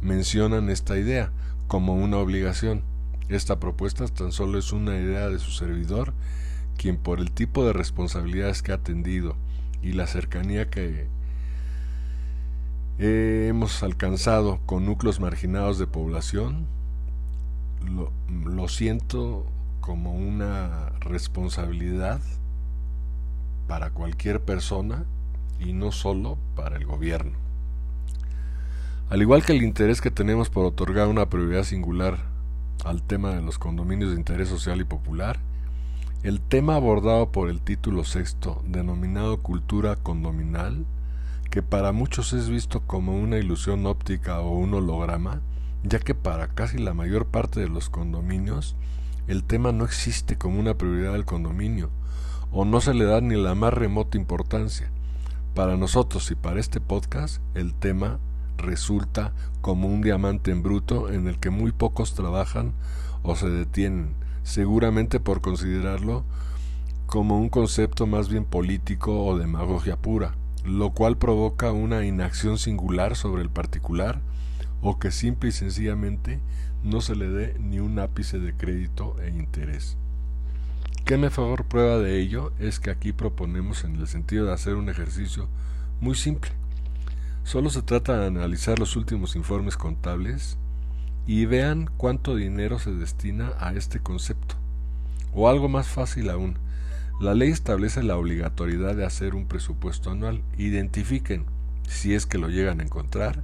mencionan 0.00 0.70
esta 0.70 0.98
idea 0.98 1.32
como 1.66 1.94
una 1.94 2.18
obligación. 2.18 2.82
Esta 3.28 3.58
propuesta 3.60 4.06
tan 4.06 4.32
solo 4.32 4.58
es 4.58 4.72
una 4.72 4.96
idea 4.96 5.28
de 5.28 5.38
su 5.38 5.50
servidor, 5.50 6.14
quien 6.76 6.96
por 6.96 7.20
el 7.20 7.30
tipo 7.30 7.66
de 7.66 7.72
responsabilidades 7.72 8.62
que 8.62 8.72
ha 8.72 8.76
atendido 8.76 9.36
y 9.82 9.92
la 9.92 10.06
cercanía 10.06 10.70
que 10.70 11.08
hemos 12.98 13.82
alcanzado 13.82 14.60
con 14.66 14.86
núcleos 14.86 15.20
marginados 15.20 15.78
de 15.78 15.86
población, 15.86 16.66
lo, 17.84 18.12
lo 18.28 18.68
siento 18.68 19.46
como 19.80 20.12
una 20.14 20.90
responsabilidad 21.00 22.20
para 23.66 23.90
cualquier 23.90 24.40
persona 24.40 25.04
y 25.60 25.72
no 25.72 25.92
solo 25.92 26.38
para 26.54 26.76
el 26.76 26.86
gobierno. 26.86 27.38
Al 29.10 29.22
igual 29.22 29.44
que 29.44 29.52
el 29.52 29.62
interés 29.62 30.00
que 30.00 30.10
tenemos 30.10 30.50
por 30.50 30.66
otorgar 30.66 31.08
una 31.08 31.30
prioridad 31.30 31.64
singular 31.64 32.18
al 32.84 33.02
tema 33.02 33.30
de 33.30 33.42
los 33.42 33.58
condominios 33.58 34.10
de 34.10 34.16
interés 34.16 34.48
social 34.48 34.80
y 34.80 34.84
popular, 34.84 35.38
el 36.22 36.40
tema 36.40 36.74
abordado 36.74 37.32
por 37.32 37.48
el 37.48 37.60
título 37.60 38.04
sexto, 38.04 38.62
denominado 38.66 39.40
cultura 39.40 39.96
condominal, 39.96 40.84
que 41.50 41.62
para 41.62 41.92
muchos 41.92 42.32
es 42.32 42.48
visto 42.48 42.80
como 42.80 43.18
una 43.18 43.38
ilusión 43.38 43.86
óptica 43.86 44.40
o 44.40 44.58
un 44.58 44.74
holograma, 44.74 45.40
ya 45.82 45.98
que 45.98 46.14
para 46.14 46.48
casi 46.48 46.78
la 46.78 46.94
mayor 46.94 47.26
parte 47.26 47.60
de 47.60 47.68
los 47.68 47.90
condominios 47.90 48.76
el 49.28 49.44
tema 49.44 49.72
no 49.72 49.84
existe 49.84 50.38
como 50.38 50.58
una 50.58 50.74
prioridad 50.74 51.12
del 51.12 51.26
condominio, 51.26 51.90
o 52.50 52.64
no 52.64 52.80
se 52.80 52.94
le 52.94 53.04
da 53.04 53.20
ni 53.20 53.36
la 53.36 53.54
más 53.54 53.74
remota 53.74 54.16
importancia. 54.16 54.90
Para 55.54 55.76
nosotros 55.76 56.30
y 56.30 56.34
para 56.34 56.60
este 56.60 56.80
podcast, 56.80 57.42
el 57.54 57.74
tema 57.74 58.20
resulta 58.56 59.34
como 59.60 59.86
un 59.86 60.00
diamante 60.00 60.50
en 60.50 60.62
bruto 60.62 61.10
en 61.12 61.28
el 61.28 61.38
que 61.38 61.50
muy 61.50 61.72
pocos 61.72 62.14
trabajan 62.14 62.72
o 63.22 63.36
se 63.36 63.50
detienen, 63.50 64.14
seguramente 64.44 65.20
por 65.20 65.42
considerarlo 65.42 66.24
como 67.06 67.38
un 67.38 67.50
concepto 67.50 68.06
más 68.06 68.30
bien 68.30 68.46
político 68.46 69.26
o 69.26 69.36
demagogia 69.36 69.96
pura, 69.96 70.36
lo 70.64 70.92
cual 70.92 71.18
provoca 71.18 71.70
una 71.72 72.06
inacción 72.06 72.56
singular 72.56 73.14
sobre 73.14 73.42
el 73.42 73.50
particular 73.50 74.22
o 74.80 74.98
que 74.98 75.10
simple 75.10 75.50
y 75.50 75.52
sencillamente 75.52 76.40
no 76.82 77.00
se 77.00 77.16
le 77.16 77.28
dé 77.28 77.56
ni 77.58 77.80
un 77.80 77.98
ápice 77.98 78.38
de 78.38 78.54
crédito 78.54 79.16
e 79.20 79.28
interés. 79.30 79.96
Qué 81.04 81.16
mejor 81.16 81.64
prueba 81.64 81.98
de 81.98 82.20
ello 82.20 82.52
es 82.58 82.80
que 82.80 82.90
aquí 82.90 83.12
proponemos 83.12 83.84
en 83.84 83.96
el 83.96 84.06
sentido 84.06 84.46
de 84.46 84.52
hacer 84.52 84.74
un 84.74 84.88
ejercicio 84.88 85.48
muy 86.00 86.14
simple. 86.14 86.50
Solo 87.44 87.70
se 87.70 87.82
trata 87.82 88.18
de 88.18 88.26
analizar 88.26 88.78
los 88.78 88.94
últimos 88.94 89.34
informes 89.34 89.76
contables 89.76 90.58
y 91.26 91.46
vean 91.46 91.90
cuánto 91.96 92.36
dinero 92.36 92.78
se 92.78 92.92
destina 92.92 93.52
a 93.58 93.72
este 93.72 94.00
concepto. 94.00 94.54
O 95.32 95.48
algo 95.48 95.68
más 95.68 95.88
fácil 95.88 96.30
aún, 96.30 96.58
la 97.20 97.34
ley 97.34 97.50
establece 97.50 98.02
la 98.02 98.16
obligatoriedad 98.16 98.94
de 98.94 99.04
hacer 99.04 99.34
un 99.34 99.46
presupuesto 99.46 100.10
anual. 100.10 100.42
Identifiquen, 100.56 101.46
si 101.88 102.14
es 102.14 102.26
que 102.26 102.38
lo 102.38 102.48
llegan 102.48 102.80
a 102.80 102.84
encontrar, 102.84 103.42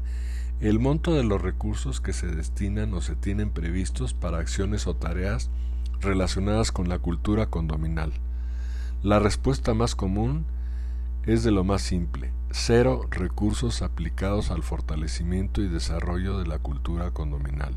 el 0.61 0.79
monto 0.79 1.15
de 1.15 1.25
los 1.25 1.43
recursos 1.43 2.01
que 2.01 2.13
se 2.13 2.29
destinan 2.29 2.95
o 2.95 3.01
se 3.01 3.17
tienen 3.17 3.51
previstos 3.51 4.15
para 4.15 4.39
acciones 4.39 4.87
o 4.87 4.95
tareas 4.95 5.51
relacionadas 6.01 6.73
con 6.73 6.89
la 6.89 6.99
cultura 6.99 7.47
condominal. 7.47 8.13
La 9.03 9.19
respuesta 9.19 9.75
más 9.75 9.95
común 9.95 10.47
es 11.27 11.43
de 11.43 11.51
lo 11.51 11.65
más 11.65 11.83
simple, 11.83 12.31
cero 12.51 13.07
recursos 13.11 13.83
aplicados 13.83 14.51
al 14.51 14.63
fortalecimiento 14.63 15.61
y 15.61 15.69
desarrollo 15.69 16.39
de 16.39 16.47
la 16.47 16.59
cultura 16.59 17.11
condominal. 17.11 17.75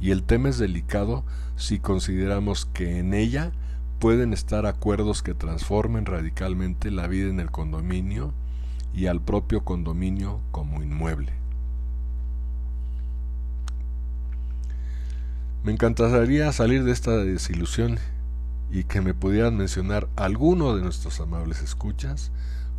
Y 0.00 0.12
el 0.12 0.22
tema 0.22 0.48
es 0.48 0.58
delicado 0.58 1.24
si 1.56 1.78
consideramos 1.78 2.66
que 2.66 2.98
en 2.98 3.12
ella 3.12 3.52
pueden 3.98 4.32
estar 4.32 4.64
acuerdos 4.64 5.22
que 5.22 5.34
transformen 5.34 6.06
radicalmente 6.06 6.90
la 6.90 7.06
vida 7.06 7.28
en 7.28 7.40
el 7.40 7.50
condominio 7.50 8.32
y 8.94 9.06
al 9.06 9.20
propio 9.20 9.64
condominio 9.64 10.40
como 10.50 10.82
inmueble. 10.82 11.39
Me 15.62 15.72
encantaría 15.72 16.50
salir 16.52 16.84
de 16.84 16.92
esta 16.92 17.18
desilusión 17.18 17.98
y 18.70 18.84
que 18.84 19.02
me 19.02 19.12
pudieran 19.12 19.58
mencionar 19.58 20.08
alguno 20.16 20.74
de 20.74 20.80
nuestros 20.80 21.20
amables 21.20 21.60
escuchas 21.60 22.32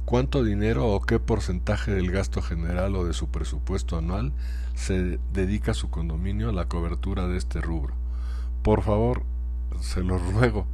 cuánto 0.06 0.44
dinero 0.44 0.88
o 0.88 1.00
qué 1.00 1.20
porcentaje 1.20 1.94
del 1.94 2.10
gasto 2.10 2.42
general 2.42 2.96
o 2.96 3.06
de 3.06 3.14
su 3.14 3.30
presupuesto 3.30 4.00
anual 4.00 4.34
se 4.74 5.20
dedica 5.32 5.72
a 5.72 5.76
su 5.76 5.92
condominio 5.92 6.50
a 6.50 6.54
la 6.54 6.66
cobertura 6.66 7.28
de 7.28 7.38
este 7.38 7.62
rubro. 7.62 7.94
Por 8.64 8.82
favor, 8.82 9.26
se 9.80 10.04
lo 10.04 10.18
ruego, 10.18 10.66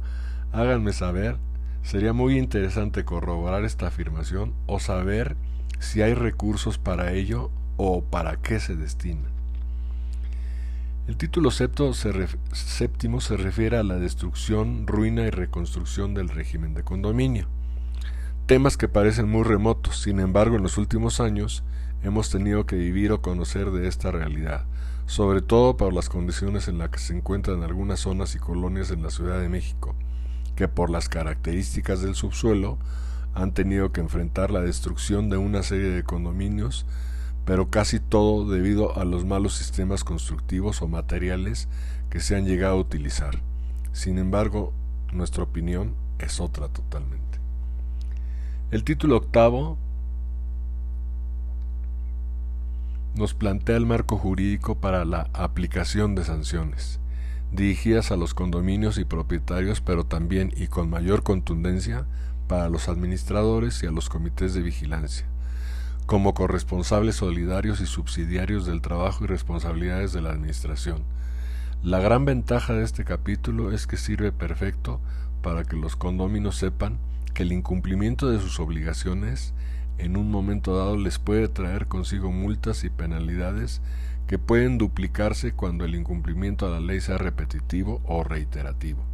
háganme 0.50 0.94
saber. 0.94 1.36
Sería 1.82 2.14
muy 2.14 2.38
interesante 2.38 3.04
corroborar 3.04 3.64
esta 3.64 3.88
afirmación 3.88 4.54
o 4.66 4.80
saber 4.80 5.36
si 5.78 6.00
hay 6.00 6.14
recursos 6.14 6.78
para 6.78 7.12
ello 7.12 7.50
o 7.76 8.02
para 8.02 8.40
qué 8.40 8.60
se 8.60 8.76
destinan. 8.76 9.37
El 11.08 11.16
título 11.16 11.50
séptimo 11.50 11.94
se 13.22 13.36
refiere 13.38 13.78
a 13.78 13.82
la 13.82 13.96
destrucción, 13.96 14.86
ruina 14.86 15.22
y 15.22 15.30
reconstrucción 15.30 16.12
del 16.12 16.28
régimen 16.28 16.74
de 16.74 16.84
condominio. 16.84 17.46
Temas 18.44 18.76
que 18.76 18.88
parecen 18.88 19.26
muy 19.26 19.42
remotos, 19.42 20.02
sin 20.02 20.20
embargo 20.20 20.56
en 20.56 20.62
los 20.62 20.76
últimos 20.76 21.20
años 21.20 21.64
hemos 22.02 22.28
tenido 22.28 22.66
que 22.66 22.76
vivir 22.76 23.10
o 23.12 23.22
conocer 23.22 23.70
de 23.70 23.88
esta 23.88 24.10
realidad, 24.10 24.66
sobre 25.06 25.40
todo 25.40 25.78
por 25.78 25.94
las 25.94 26.10
condiciones 26.10 26.68
en 26.68 26.76
las 26.76 26.90
que 26.90 26.98
se 26.98 27.16
encuentran 27.16 27.62
algunas 27.62 28.00
zonas 28.00 28.34
y 28.34 28.38
colonias 28.38 28.90
en 28.90 29.02
la 29.02 29.08
Ciudad 29.08 29.40
de 29.40 29.48
México, 29.48 29.94
que 30.56 30.68
por 30.68 30.90
las 30.90 31.08
características 31.08 32.02
del 32.02 32.16
subsuelo 32.16 32.76
han 33.32 33.54
tenido 33.54 33.92
que 33.92 34.02
enfrentar 34.02 34.50
la 34.50 34.60
destrucción 34.60 35.30
de 35.30 35.38
una 35.38 35.62
serie 35.62 35.88
de 35.88 36.02
condominios 36.02 36.84
pero 37.48 37.70
casi 37.70 37.98
todo 37.98 38.46
debido 38.46 38.98
a 38.98 39.06
los 39.06 39.24
malos 39.24 39.54
sistemas 39.54 40.04
constructivos 40.04 40.82
o 40.82 40.86
materiales 40.86 41.66
que 42.10 42.20
se 42.20 42.36
han 42.36 42.44
llegado 42.44 42.74
a 42.74 42.80
utilizar. 42.80 43.40
Sin 43.92 44.18
embargo, 44.18 44.74
nuestra 45.14 45.44
opinión 45.44 45.94
es 46.18 46.40
otra 46.40 46.68
totalmente. 46.68 47.38
El 48.70 48.84
título 48.84 49.16
octavo 49.16 49.78
nos 53.14 53.32
plantea 53.32 53.78
el 53.78 53.86
marco 53.86 54.18
jurídico 54.18 54.74
para 54.74 55.06
la 55.06 55.30
aplicación 55.32 56.14
de 56.14 56.24
sanciones, 56.24 57.00
dirigidas 57.50 58.12
a 58.12 58.18
los 58.18 58.34
condominios 58.34 58.98
y 58.98 59.06
propietarios, 59.06 59.80
pero 59.80 60.04
también 60.04 60.52
y 60.54 60.66
con 60.66 60.90
mayor 60.90 61.22
contundencia 61.22 62.04
para 62.46 62.68
los 62.68 62.90
administradores 62.90 63.82
y 63.82 63.86
a 63.86 63.90
los 63.90 64.10
comités 64.10 64.52
de 64.52 64.60
vigilancia 64.60 65.26
como 66.08 66.32
corresponsables 66.32 67.16
solidarios 67.16 67.82
y 67.82 67.86
subsidiarios 67.86 68.64
del 68.64 68.80
trabajo 68.80 69.24
y 69.24 69.26
responsabilidades 69.26 70.14
de 70.14 70.22
la 70.22 70.30
Administración. 70.30 71.02
La 71.82 71.98
gran 71.98 72.24
ventaja 72.24 72.72
de 72.72 72.82
este 72.82 73.04
capítulo 73.04 73.72
es 73.72 73.86
que 73.86 73.98
sirve 73.98 74.32
perfecto 74.32 75.02
para 75.42 75.64
que 75.64 75.76
los 75.76 75.96
condóminos 75.96 76.56
sepan 76.56 76.96
que 77.34 77.42
el 77.42 77.52
incumplimiento 77.52 78.30
de 78.30 78.40
sus 78.40 78.58
obligaciones 78.58 79.52
en 79.98 80.16
un 80.16 80.30
momento 80.30 80.74
dado 80.74 80.96
les 80.96 81.18
puede 81.18 81.46
traer 81.46 81.88
consigo 81.88 82.32
multas 82.32 82.84
y 82.84 82.88
penalidades 82.88 83.82
que 84.26 84.38
pueden 84.38 84.78
duplicarse 84.78 85.52
cuando 85.52 85.84
el 85.84 85.94
incumplimiento 85.94 86.66
a 86.66 86.70
la 86.70 86.80
ley 86.80 87.02
sea 87.02 87.18
repetitivo 87.18 88.00
o 88.06 88.24
reiterativo. 88.24 89.04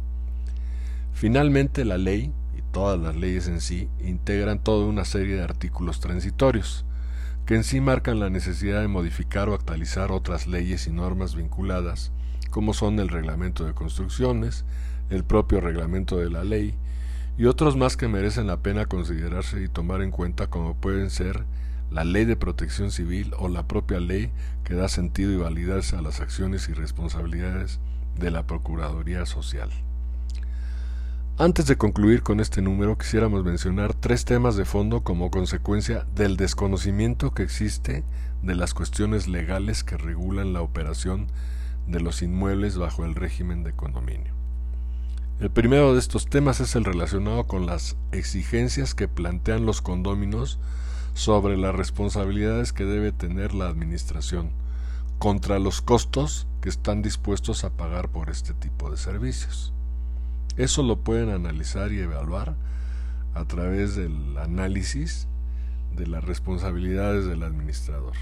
Finalmente, 1.11 1.83
la 1.83 1.97
ley 1.97 2.31
todas 2.75 2.99
las 2.99 3.15
leyes 3.15 3.47
en 3.47 3.61
sí, 3.61 3.87
integran 4.01 4.59
toda 4.59 4.85
una 4.85 5.05
serie 5.05 5.37
de 5.37 5.43
artículos 5.43 6.01
transitorios, 6.01 6.83
que 7.45 7.55
en 7.55 7.63
sí 7.63 7.79
marcan 7.79 8.19
la 8.19 8.29
necesidad 8.29 8.81
de 8.81 8.89
modificar 8.89 9.47
o 9.47 9.53
actualizar 9.53 10.11
otras 10.11 10.45
leyes 10.45 10.85
y 10.85 10.91
normas 10.91 11.35
vinculadas, 11.35 12.11
como 12.49 12.73
son 12.73 12.99
el 12.99 13.07
reglamento 13.07 13.63
de 13.63 13.73
construcciones, 13.73 14.65
el 15.09 15.23
propio 15.23 15.61
reglamento 15.61 16.17
de 16.17 16.29
la 16.29 16.43
ley, 16.43 16.75
y 17.37 17.45
otros 17.45 17.77
más 17.77 17.95
que 17.95 18.09
merecen 18.09 18.47
la 18.47 18.57
pena 18.57 18.87
considerarse 18.87 19.63
y 19.63 19.69
tomar 19.69 20.01
en 20.01 20.11
cuenta 20.11 20.47
como 20.47 20.75
pueden 20.75 21.09
ser 21.09 21.45
la 21.89 22.03
ley 22.03 22.25
de 22.25 22.35
protección 22.35 22.91
civil 22.91 23.31
o 23.37 23.47
la 23.47 23.65
propia 23.69 24.01
ley 24.01 24.33
que 24.65 24.73
da 24.73 24.89
sentido 24.89 25.31
y 25.31 25.37
validez 25.37 25.93
a 25.93 26.01
las 26.01 26.19
acciones 26.19 26.67
y 26.67 26.73
responsabilidades 26.73 27.79
de 28.19 28.31
la 28.31 28.45
Procuraduría 28.45 29.25
Social. 29.25 29.69
Antes 31.37 31.65
de 31.65 31.75
concluir 31.75 32.23
con 32.23 32.39
este 32.39 32.61
número, 32.61 32.97
quisiéramos 32.97 33.43
mencionar 33.43 33.93
tres 33.93 34.23
temas 34.23 34.55
de 34.55 34.63
fondo 34.63 35.03
como 35.03 35.31
consecuencia 35.31 36.07
del 36.15 36.37
desconocimiento 36.37 37.33
que 37.33 37.43
existe 37.43 38.05
de 38.41 38.55
las 38.55 38.73
cuestiones 38.73 39.27
legales 39.27 39.83
que 39.83 39.97
regulan 39.97 40.53
la 40.53 40.61
operación 40.61 41.27
de 41.87 41.99
los 41.99 42.21
inmuebles 42.21 42.77
bajo 42.77 43.03
el 43.03 43.15
régimen 43.15 43.65
de 43.65 43.73
condominio. 43.73 44.33
El 45.41 45.51
primero 45.51 45.91
de 45.91 45.99
estos 45.99 46.27
temas 46.27 46.61
es 46.61 46.73
el 46.77 46.85
relacionado 46.85 47.43
con 47.47 47.65
las 47.65 47.97
exigencias 48.13 48.95
que 48.95 49.09
plantean 49.09 49.65
los 49.65 49.81
condóminos 49.81 50.57
sobre 51.15 51.57
las 51.57 51.75
responsabilidades 51.75 52.71
que 52.71 52.85
debe 52.85 53.11
tener 53.11 53.53
la 53.53 53.67
Administración 53.67 54.51
contra 55.19 55.59
los 55.59 55.81
costos 55.81 56.47
que 56.61 56.69
están 56.69 57.01
dispuestos 57.01 57.65
a 57.65 57.71
pagar 57.71 58.07
por 58.07 58.29
este 58.29 58.53
tipo 58.53 58.89
de 58.89 58.95
servicios. 58.95 59.74
Eso 60.57 60.83
lo 60.83 60.99
pueden 60.99 61.29
analizar 61.31 61.91
y 61.91 61.99
evaluar 61.99 62.55
a 63.33 63.43
través 63.43 63.95
del 63.95 64.37
análisis 64.37 65.27
de 65.93 66.07
las 66.07 66.23
responsabilidades 66.23 67.25
del 67.25 67.43
administrador. 67.43 68.13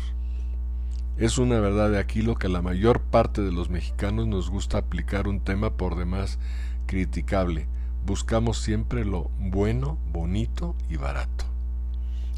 Es 1.16 1.38
una 1.38 1.60
verdad 1.60 1.92
de 1.92 2.00
aquí 2.00 2.24
lo 2.24 2.34
que 2.36 2.50
la 2.50 2.64
mayor 2.64 3.02
parte 3.02 3.44
de 3.44 3.52
los 3.52 3.70
mexicanos 3.70 4.26
nos 4.26 4.50
gusta 4.50 4.80
aplicar 4.80 5.28
un 5.28 5.42
tema 5.42 5.78
por 5.78 5.96
demás 5.96 6.40
criticable. 6.88 7.68
Buscamos 8.04 8.58
siempre 8.58 9.06
lo 9.06 9.30
bueno, 9.38 10.00
bonito 10.12 10.76
y 10.90 10.98
barato. 10.98 11.46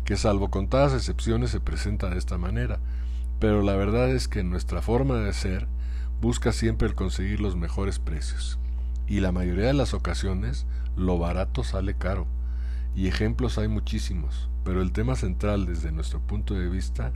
Que 0.04 0.18
salvo 0.18 0.52
contadas 0.52 0.94
excepciones 0.94 1.52
se 1.52 1.62
presenta 1.62 2.10
de 2.10 2.18
esta 2.18 2.38
manera, 2.38 2.80
pero 3.40 3.62
la 3.62 3.78
verdad 3.78 4.10
es 4.10 4.28
que 4.28 4.44
nuestra 4.44 4.82
forma 4.82 5.20
de 5.20 5.32
ser 5.32 5.68
busca 6.20 6.52
siempre 6.52 6.90
el 6.90 6.96
conseguir 6.96 7.40
los 7.40 7.56
mejores 7.56 8.00
precios 8.00 8.60
y 9.08 9.20
la 9.20 9.32
mayoría 9.32 9.68
de 9.68 9.74
las 9.74 9.94
ocasiones 9.94 10.66
lo 10.96 11.18
barato 11.18 11.64
sale 11.64 11.96
caro. 11.96 12.28
Y 12.96 13.08
ejemplos 13.08 13.58
hay 13.58 13.68
muchísimos, 13.68 14.50
pero 14.64 14.82
el 14.82 14.92
tema 14.92 15.16
central 15.16 15.66
desde 15.66 15.92
nuestro 15.92 16.20
punto 16.22 16.54
de 16.54 16.70
vista 16.70 17.12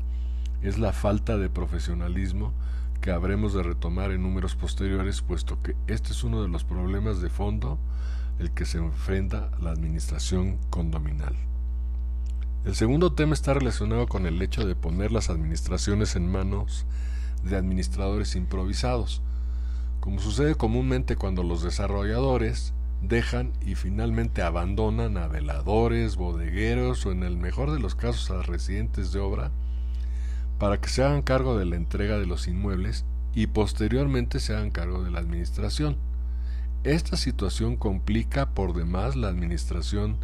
es 0.61 0.77
la 0.77 0.91
falta 0.91 1.37
de 1.37 1.49
profesionalismo 1.49 2.53
que 3.01 3.11
habremos 3.11 3.53
de 3.53 3.63
retomar 3.63 4.11
en 4.11 4.21
números 4.21 4.55
posteriores, 4.55 5.21
puesto 5.21 5.61
que 5.61 5.75
este 5.87 6.11
es 6.11 6.23
uno 6.23 6.41
de 6.41 6.49
los 6.49 6.65
problemas 6.65 7.21
de 7.21 7.29
fondo 7.29 7.79
el 8.39 8.51
que 8.51 8.65
se 8.65 8.77
enfrenta 8.77 9.51
la 9.61 9.71
administración 9.71 10.57
condominal. 10.69 11.35
El 12.65 12.75
segundo 12.75 13.13
tema 13.13 13.33
está 13.33 13.53
relacionado 13.53 14.07
con 14.07 14.25
el 14.25 14.41
hecho 14.41 14.65
de 14.65 14.75
poner 14.75 15.11
las 15.11 15.29
administraciones 15.29 16.17
en 16.17 16.29
manos 16.29 16.85
de 17.43 17.55
administradores 17.55 18.35
improvisados, 18.35 19.21
como 19.99 20.19
sucede 20.19 20.55
comúnmente 20.55 21.15
cuando 21.15 21.43
los 21.43 21.63
desarrolladores 21.63 22.73
dejan 23.01 23.53
y 23.61 23.75
finalmente 23.75 24.41
abandonan 24.41 25.17
a 25.17 25.27
veladores, 25.27 26.15
bodegueros 26.15 27.05
o 27.05 27.11
en 27.11 27.23
el 27.23 27.37
mejor 27.37 27.71
de 27.71 27.79
los 27.79 27.95
casos 27.95 28.29
a 28.31 28.41
residentes 28.41 29.11
de 29.11 29.19
obra 29.19 29.51
para 30.57 30.79
que 30.79 30.89
se 30.89 31.03
hagan 31.03 31.21
cargo 31.21 31.57
de 31.57 31.65
la 31.65 31.77
entrega 31.77 32.17
de 32.17 32.25
los 32.25 32.47
inmuebles 32.47 33.05
y 33.33 33.47
posteriormente 33.47 34.39
se 34.39 34.53
hagan 34.53 34.71
cargo 34.71 35.03
de 35.03 35.11
la 35.11 35.19
administración. 35.19 35.97
Esta 36.83 37.17
situación 37.17 37.77
complica 37.77 38.49
por 38.49 38.73
demás 38.73 39.15
la 39.15 39.29
administración 39.29 40.17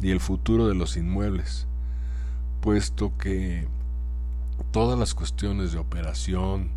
y 0.00 0.10
el 0.10 0.20
futuro 0.20 0.68
de 0.68 0.74
los 0.74 0.96
inmuebles, 0.96 1.66
puesto 2.60 3.16
que 3.16 3.68
todas 4.72 4.98
las 4.98 5.14
cuestiones 5.14 5.72
de 5.72 5.78
operación, 5.78 6.70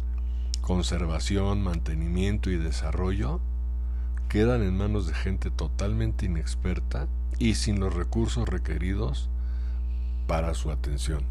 conservación, 0.69 1.63
mantenimiento 1.63 2.51
y 2.51 2.57
desarrollo 2.57 3.39
quedan 4.27 4.61
en 4.61 4.77
manos 4.77 5.07
de 5.07 5.15
gente 5.15 5.49
totalmente 5.49 6.27
inexperta 6.27 7.07
y 7.39 7.55
sin 7.55 7.79
los 7.79 7.91
recursos 7.91 8.47
requeridos 8.47 9.31
para 10.27 10.53
su 10.53 10.69
atención. 10.69 11.23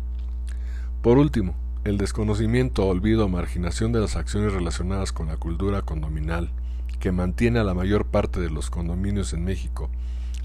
Por 1.02 1.18
último, 1.18 1.54
el 1.84 1.98
desconocimiento, 1.98 2.84
olvido 2.84 3.26
o 3.26 3.28
marginación 3.28 3.92
de 3.92 4.00
las 4.00 4.16
acciones 4.16 4.52
relacionadas 4.52 5.12
con 5.12 5.28
la 5.28 5.36
cultura 5.36 5.82
condominal, 5.82 6.50
que 6.98 7.12
mantiene 7.12 7.60
a 7.60 7.64
la 7.64 7.74
mayor 7.74 8.06
parte 8.06 8.40
de 8.40 8.50
los 8.50 8.70
condominios 8.70 9.32
en 9.34 9.44
México 9.44 9.88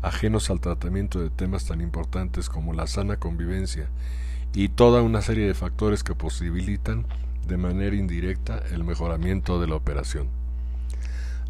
ajenos 0.04 0.52
al 0.52 0.60
tratamiento 0.60 1.20
de 1.20 1.32
temas 1.32 1.66
tan 1.66 1.82
importantes 1.82 2.48
como 2.48 2.74
la 2.74 2.86
sana 2.86 3.18
convivencia 3.18 3.90
y 4.54 4.68
toda 4.68 5.02
una 5.02 5.24
serie 5.24 5.48
de 5.48 5.56
factores 5.56 6.04
que 6.04 6.14
posibilitan 6.14 7.08
de 7.48 7.58
manera 7.58 7.96
indirecta 7.96 8.64
el 8.72 8.84
mejoramiento 8.84 9.60
de 9.60 9.68
la 9.68 9.76
operación. 9.76 10.28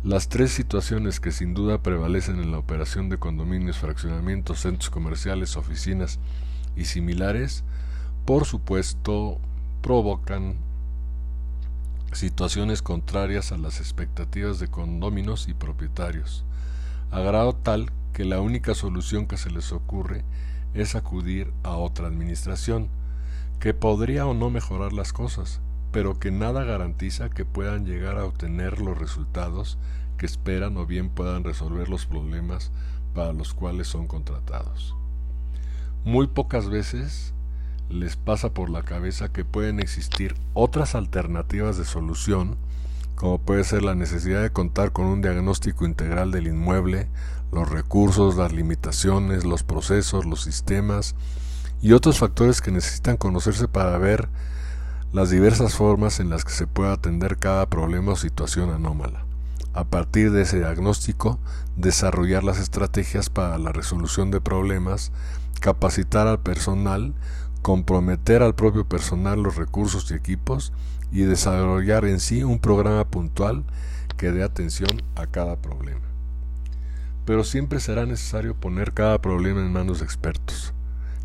Las 0.03 0.27
tres 0.27 0.51
situaciones 0.51 1.19
que 1.19 1.32
sin 1.32 1.53
duda 1.53 1.82
prevalecen 1.82 2.39
en 2.39 2.51
la 2.51 2.58
operación 2.58 3.08
de 3.08 3.17
condominios, 3.17 3.77
fraccionamientos, 3.77 4.60
centros 4.60 4.89
comerciales, 4.89 5.56
oficinas 5.56 6.19
y 6.75 6.86
similares, 6.86 7.63
por 8.25 8.45
supuesto, 8.45 9.39
provocan 9.82 10.56
situaciones 12.12 12.82
contrarias 12.82 13.51
a 13.51 13.58
las 13.58 13.79
expectativas 13.79 14.60
de 14.60 14.67
condóminos 14.67 15.47
y 15.47 15.53
propietarios, 15.53 16.43
a 17.12 17.21
grado 17.21 17.53
tal 17.53 17.91
que 18.12 18.25
la 18.25 18.41
única 18.41 18.75
solución 18.75 19.25
que 19.25 19.38
se 19.38 19.49
les 19.51 19.71
ocurre 19.71 20.23
es 20.73 20.95
acudir 20.95 21.53
a 21.63 21.77
otra 21.77 22.08
administración, 22.08 22.89
que 23.60 23.73
podría 23.73 24.25
o 24.25 24.34
no 24.34 24.49
mejorar 24.49 24.93
las 24.93 25.13
cosas, 25.13 25.62
pero 25.93 26.19
que 26.19 26.32
nada 26.32 26.63
garantiza 26.63 27.29
que 27.29 27.45
puedan 27.45 27.86
llegar 27.86 28.17
a 28.17 28.25
obtener 28.25 28.82
los 28.82 28.97
resultados 28.97 29.77
que 30.17 30.25
esperan 30.25 30.75
o 30.75 30.88
bien 30.88 31.10
puedan 31.10 31.43
resolver 31.43 31.88
los 31.88 32.08
problemas 32.08 32.71
para 33.13 33.32
los 33.32 33.53
cuales 33.53 33.88
son 33.88 34.08
contratados. 34.08 34.95
Muy 36.03 36.25
pocas 36.25 36.67
veces 36.67 37.34
les 37.89 38.15
pasa 38.15 38.49
por 38.53 38.71
la 38.71 38.82
cabeza 38.82 39.32
que 39.32 39.45
pueden 39.45 39.79
existir 39.79 40.36
otras 40.53 40.95
alternativas 40.95 41.77
de 41.77 41.86
solución, 41.86 42.58
como 43.13 43.38
puede 43.38 43.63
ser 43.63 43.84
la 43.84 43.93
necesidad 43.93 44.41
de 44.41 44.51
contar 44.51 44.93
con 44.93 45.06
un 45.06 45.21
diagnóstico 45.21 45.86
integral 45.86 46.32
del 46.32 46.47
inmueble, 46.47 47.08
los 47.51 47.69
recursos, 47.69 48.36
las 48.36 48.51
limitaciones, 48.51 49.45
los 49.45 49.62
procesos, 49.62 50.25
los 50.25 50.41
sistemas 50.41 51.13
y 51.84 51.93
otros 51.93 52.17
factores 52.17 52.62
que 52.62 52.71
necesitan 52.71 53.15
conocerse 53.15 53.67
para 53.67 53.99
ver 53.99 54.27
las 55.13 55.30
diversas 55.30 55.76
formas 55.76 56.19
en 56.19 56.32
las 56.32 56.43
que 56.43 56.52
se 56.52 56.65
puede 56.65 56.91
atender 56.91 57.38
cada 57.38 57.69
problema 57.69 58.13
o 58.13 58.15
situación 58.15 58.71
anómala. 58.71 59.26
A 59.71 59.84
partir 59.84 60.32
de 60.32 60.41
ese 60.41 60.58
diagnóstico, 60.58 61.38
desarrollar 61.78 62.43
las 62.43 62.58
estrategias 62.58 63.30
para 63.30 63.60
la 63.60 63.71
resolución 63.71 64.32
de 64.32 64.41
problemas, 64.41 65.12
capacitar 65.62 66.26
al 66.26 66.39
personal, 66.39 67.13
comprometer 67.62 68.41
al 68.41 68.56
propio 68.56 68.86
personal 68.89 69.43
los 69.43 69.56
recursos 69.56 70.10
y 70.10 70.15
equipos 70.15 70.73
y 71.12 71.21
desarrollar 71.21 72.06
en 72.06 72.19
sí 72.19 72.43
un 72.43 72.58
programa 72.58 73.06
puntual 73.06 73.65
que 74.17 74.32
dé 74.32 74.41
atención 74.41 75.04
a 75.15 75.28
cada 75.28 75.58
problema. 75.58 76.02
Pero 77.23 77.43
siempre 77.43 77.80
será 77.80 78.08
necesario 78.08 78.56
poner 78.56 78.93
cada 78.93 79.21
problema 79.21 79.62
en 79.62 79.71
manos 79.71 79.99
de 79.99 80.06
expertos 80.06 80.73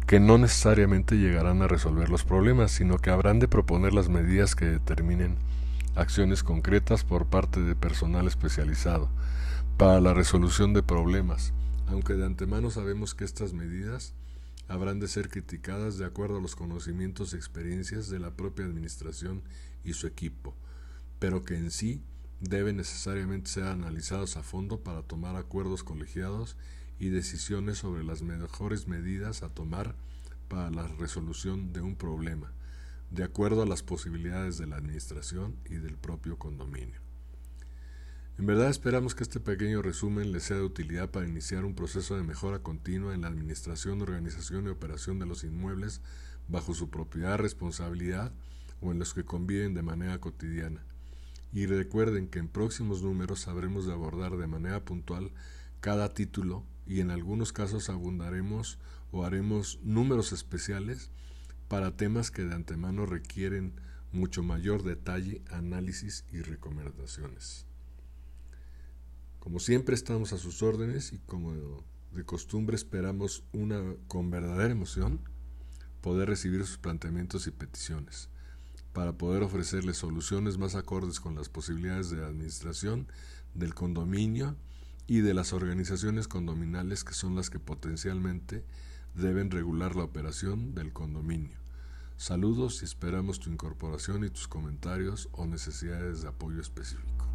que 0.09 0.21
no 0.21 0.39
necesariamente 0.39 1.19
llegarán 1.19 1.61
a 1.61 1.69
resolver 1.69 2.09
los 2.09 2.25
problemas, 2.25 2.73
sino 2.73 2.97
que 2.97 3.11
habrán 3.11 3.41
de 3.41 3.47
proponer 3.47 3.93
las 3.93 4.09
medidas 4.09 4.55
que 4.55 4.65
determinen 4.65 5.37
acciones 5.97 6.43
concretas 6.43 7.05
por 7.05 7.27
parte 7.27 7.61
de 7.61 7.77
personal 7.77 8.27
especializado 8.27 9.11
para 9.77 10.01
la 10.01 10.15
resolución 10.15 10.73
de 10.73 10.83
problemas, 10.83 11.53
aunque 11.89 12.15
de 12.15 12.25
antemano 12.25 12.71
sabemos 12.71 13.15
que 13.15 13.27
estas 13.27 13.53
medidas 13.53 14.15
habrán 14.67 14.99
de 14.99 15.09
ser 15.09 15.29
criticadas 15.29 15.99
de 15.99 16.07
acuerdo 16.07 16.39
a 16.39 16.41
los 16.41 16.57
conocimientos 16.57 17.35
y 17.35 17.37
experiencias 17.37 18.09
de 18.09 18.19
la 18.19 18.31
propia 18.31 18.65
administración 18.65 19.43
y 19.85 19.93
su 19.93 20.07
equipo, 20.07 20.55
pero 21.19 21.43
que 21.43 21.59
en 21.59 21.71
sí 21.71 22.03
deben 22.41 22.79
necesariamente 22.79 23.51
ser 23.51 23.65
analizados 23.65 24.39
a 24.39 24.43
fondo 24.43 24.81
para 24.81 25.03
tomar 25.03 25.37
acuerdos 25.37 25.85
colegiados 25.85 26.57
y 26.99 27.09
decisiones 27.11 27.79
sobre 27.79 28.05
las 28.05 28.23
mejores 28.23 28.89
medidas 28.89 29.43
a 29.43 29.49
tomar 29.49 29.95
para 30.49 30.71
la 30.71 30.87
resolución 30.87 31.73
de 31.73 31.81
un 31.81 31.97
problema, 31.97 32.53
de 33.11 33.25
acuerdo 33.25 33.63
a 33.63 33.67
las 33.67 33.83
posibilidades 33.83 34.59
de 34.59 34.67
la 34.67 34.77
administración 34.77 35.57
y 35.67 35.75
del 35.75 35.97
propio 35.97 36.39
condominio. 36.39 37.01
En 38.39 38.47
verdad 38.47 38.71
esperamos 38.71 39.17
que 39.17 39.25
este 39.25 39.41
pequeño 39.41 39.83
resumen 39.83 40.31
les 40.31 40.45
sea 40.45 40.59
de 40.59 40.63
utilidad 40.63 41.11
para 41.11 41.27
iniciar 41.27 41.65
un 41.65 41.75
proceso 41.75 42.17
de 42.17 42.23
mejora 42.23 42.61
continua 42.61 43.13
en 43.13 43.23
la 43.23 43.29
administración, 43.29 44.01
organización 44.01 44.67
y 44.67 44.69
operación 44.69 45.19
de 45.19 45.27
los 45.27 45.43
inmuebles 45.43 46.01
bajo 46.47 46.73
su 46.73 46.89
propiedad, 46.89 47.39
responsabilidad 47.39 48.33
o 48.81 48.93
en 48.93 49.01
los 49.01 49.13
que 49.13 49.25
conviven 49.25 49.75
de 49.75 49.83
manera 49.83 50.21
cotidiana. 50.21 50.85
Y 51.53 51.67
recuerden 51.67 52.29
que 52.29 52.39
en 52.39 52.49
próximos 52.49 53.03
números 53.03 53.41
sabremos 53.41 53.87
de 53.87 53.93
abordar 53.93 54.37
de 54.37 54.47
manera 54.47 54.85
puntual 54.85 55.33
cada 55.81 56.15
título 56.15 56.65
y 56.89 57.01
en 57.01 57.11
algunos 57.11 57.53
casos 57.53 57.91
abundaremos 57.91 58.79
o 59.13 59.25
haremos 59.25 59.79
números 59.83 60.33
especiales 60.33 61.11
para 61.69 61.97
temas 61.97 62.31
que 62.31 62.45
de 62.45 62.55
antemano 62.55 63.05
requieren 63.05 63.75
mucho 64.11 64.43
mayor 64.43 64.83
detalle, 64.83 65.43
análisis 65.51 66.25
y 66.33 66.41
recomendaciones. 66.41 67.67
Como 69.39 69.61
siempre 69.61 69.95
estamos 69.95 70.33
a 70.33 70.39
sus 70.39 70.63
órdenes 70.63 71.13
y 71.13 71.19
como 71.19 71.85
de 72.13 72.25
costumbre 72.25 72.75
esperamos 72.75 73.45
una 73.53 73.83
con 74.09 74.31
verdadera 74.31 74.73
emoción 74.73 75.21
poder 76.01 76.31
recibir 76.31 76.65
sus 76.65 76.79
planteamientos 76.79 77.47
y 77.47 77.51
peticiones 77.51 78.31
para 78.95 79.13
poder 79.19 79.43
ofrecerles 79.43 79.99
soluciones 79.99 80.57
más 80.57 80.75
acordes 80.75 81.21
con 81.21 81.35
las 81.35 81.51
posibilidades 81.51 82.09
de 82.09 82.25
administración 82.25 83.09
del 83.55 83.75
condominio 83.75 84.57
y 85.09 85.23
de 85.23 85.33
las 85.33 85.55
organizaciones 85.55 86.29
condominales 86.29 87.03
que 87.03 87.15
son 87.15 87.35
las 87.35 87.49
que 87.49 87.59
potencialmente 87.59 88.63
deben 89.15 89.51
regular 89.51 89.97
la 89.97 90.05
operación 90.05 90.75
del 90.75 90.93
condominio. 90.93 91.57
Saludos 92.19 92.83
y 92.83 92.85
esperamos 92.85 93.41
tu 93.41 93.51
incorporación 93.51 94.23
y 94.25 94.31
tus 94.31 94.47
comentarios 94.47 95.31
o 95.33 95.47
necesidades 95.47 96.21
de 96.23 96.29
apoyo 96.29 96.61
específico. 96.61 97.27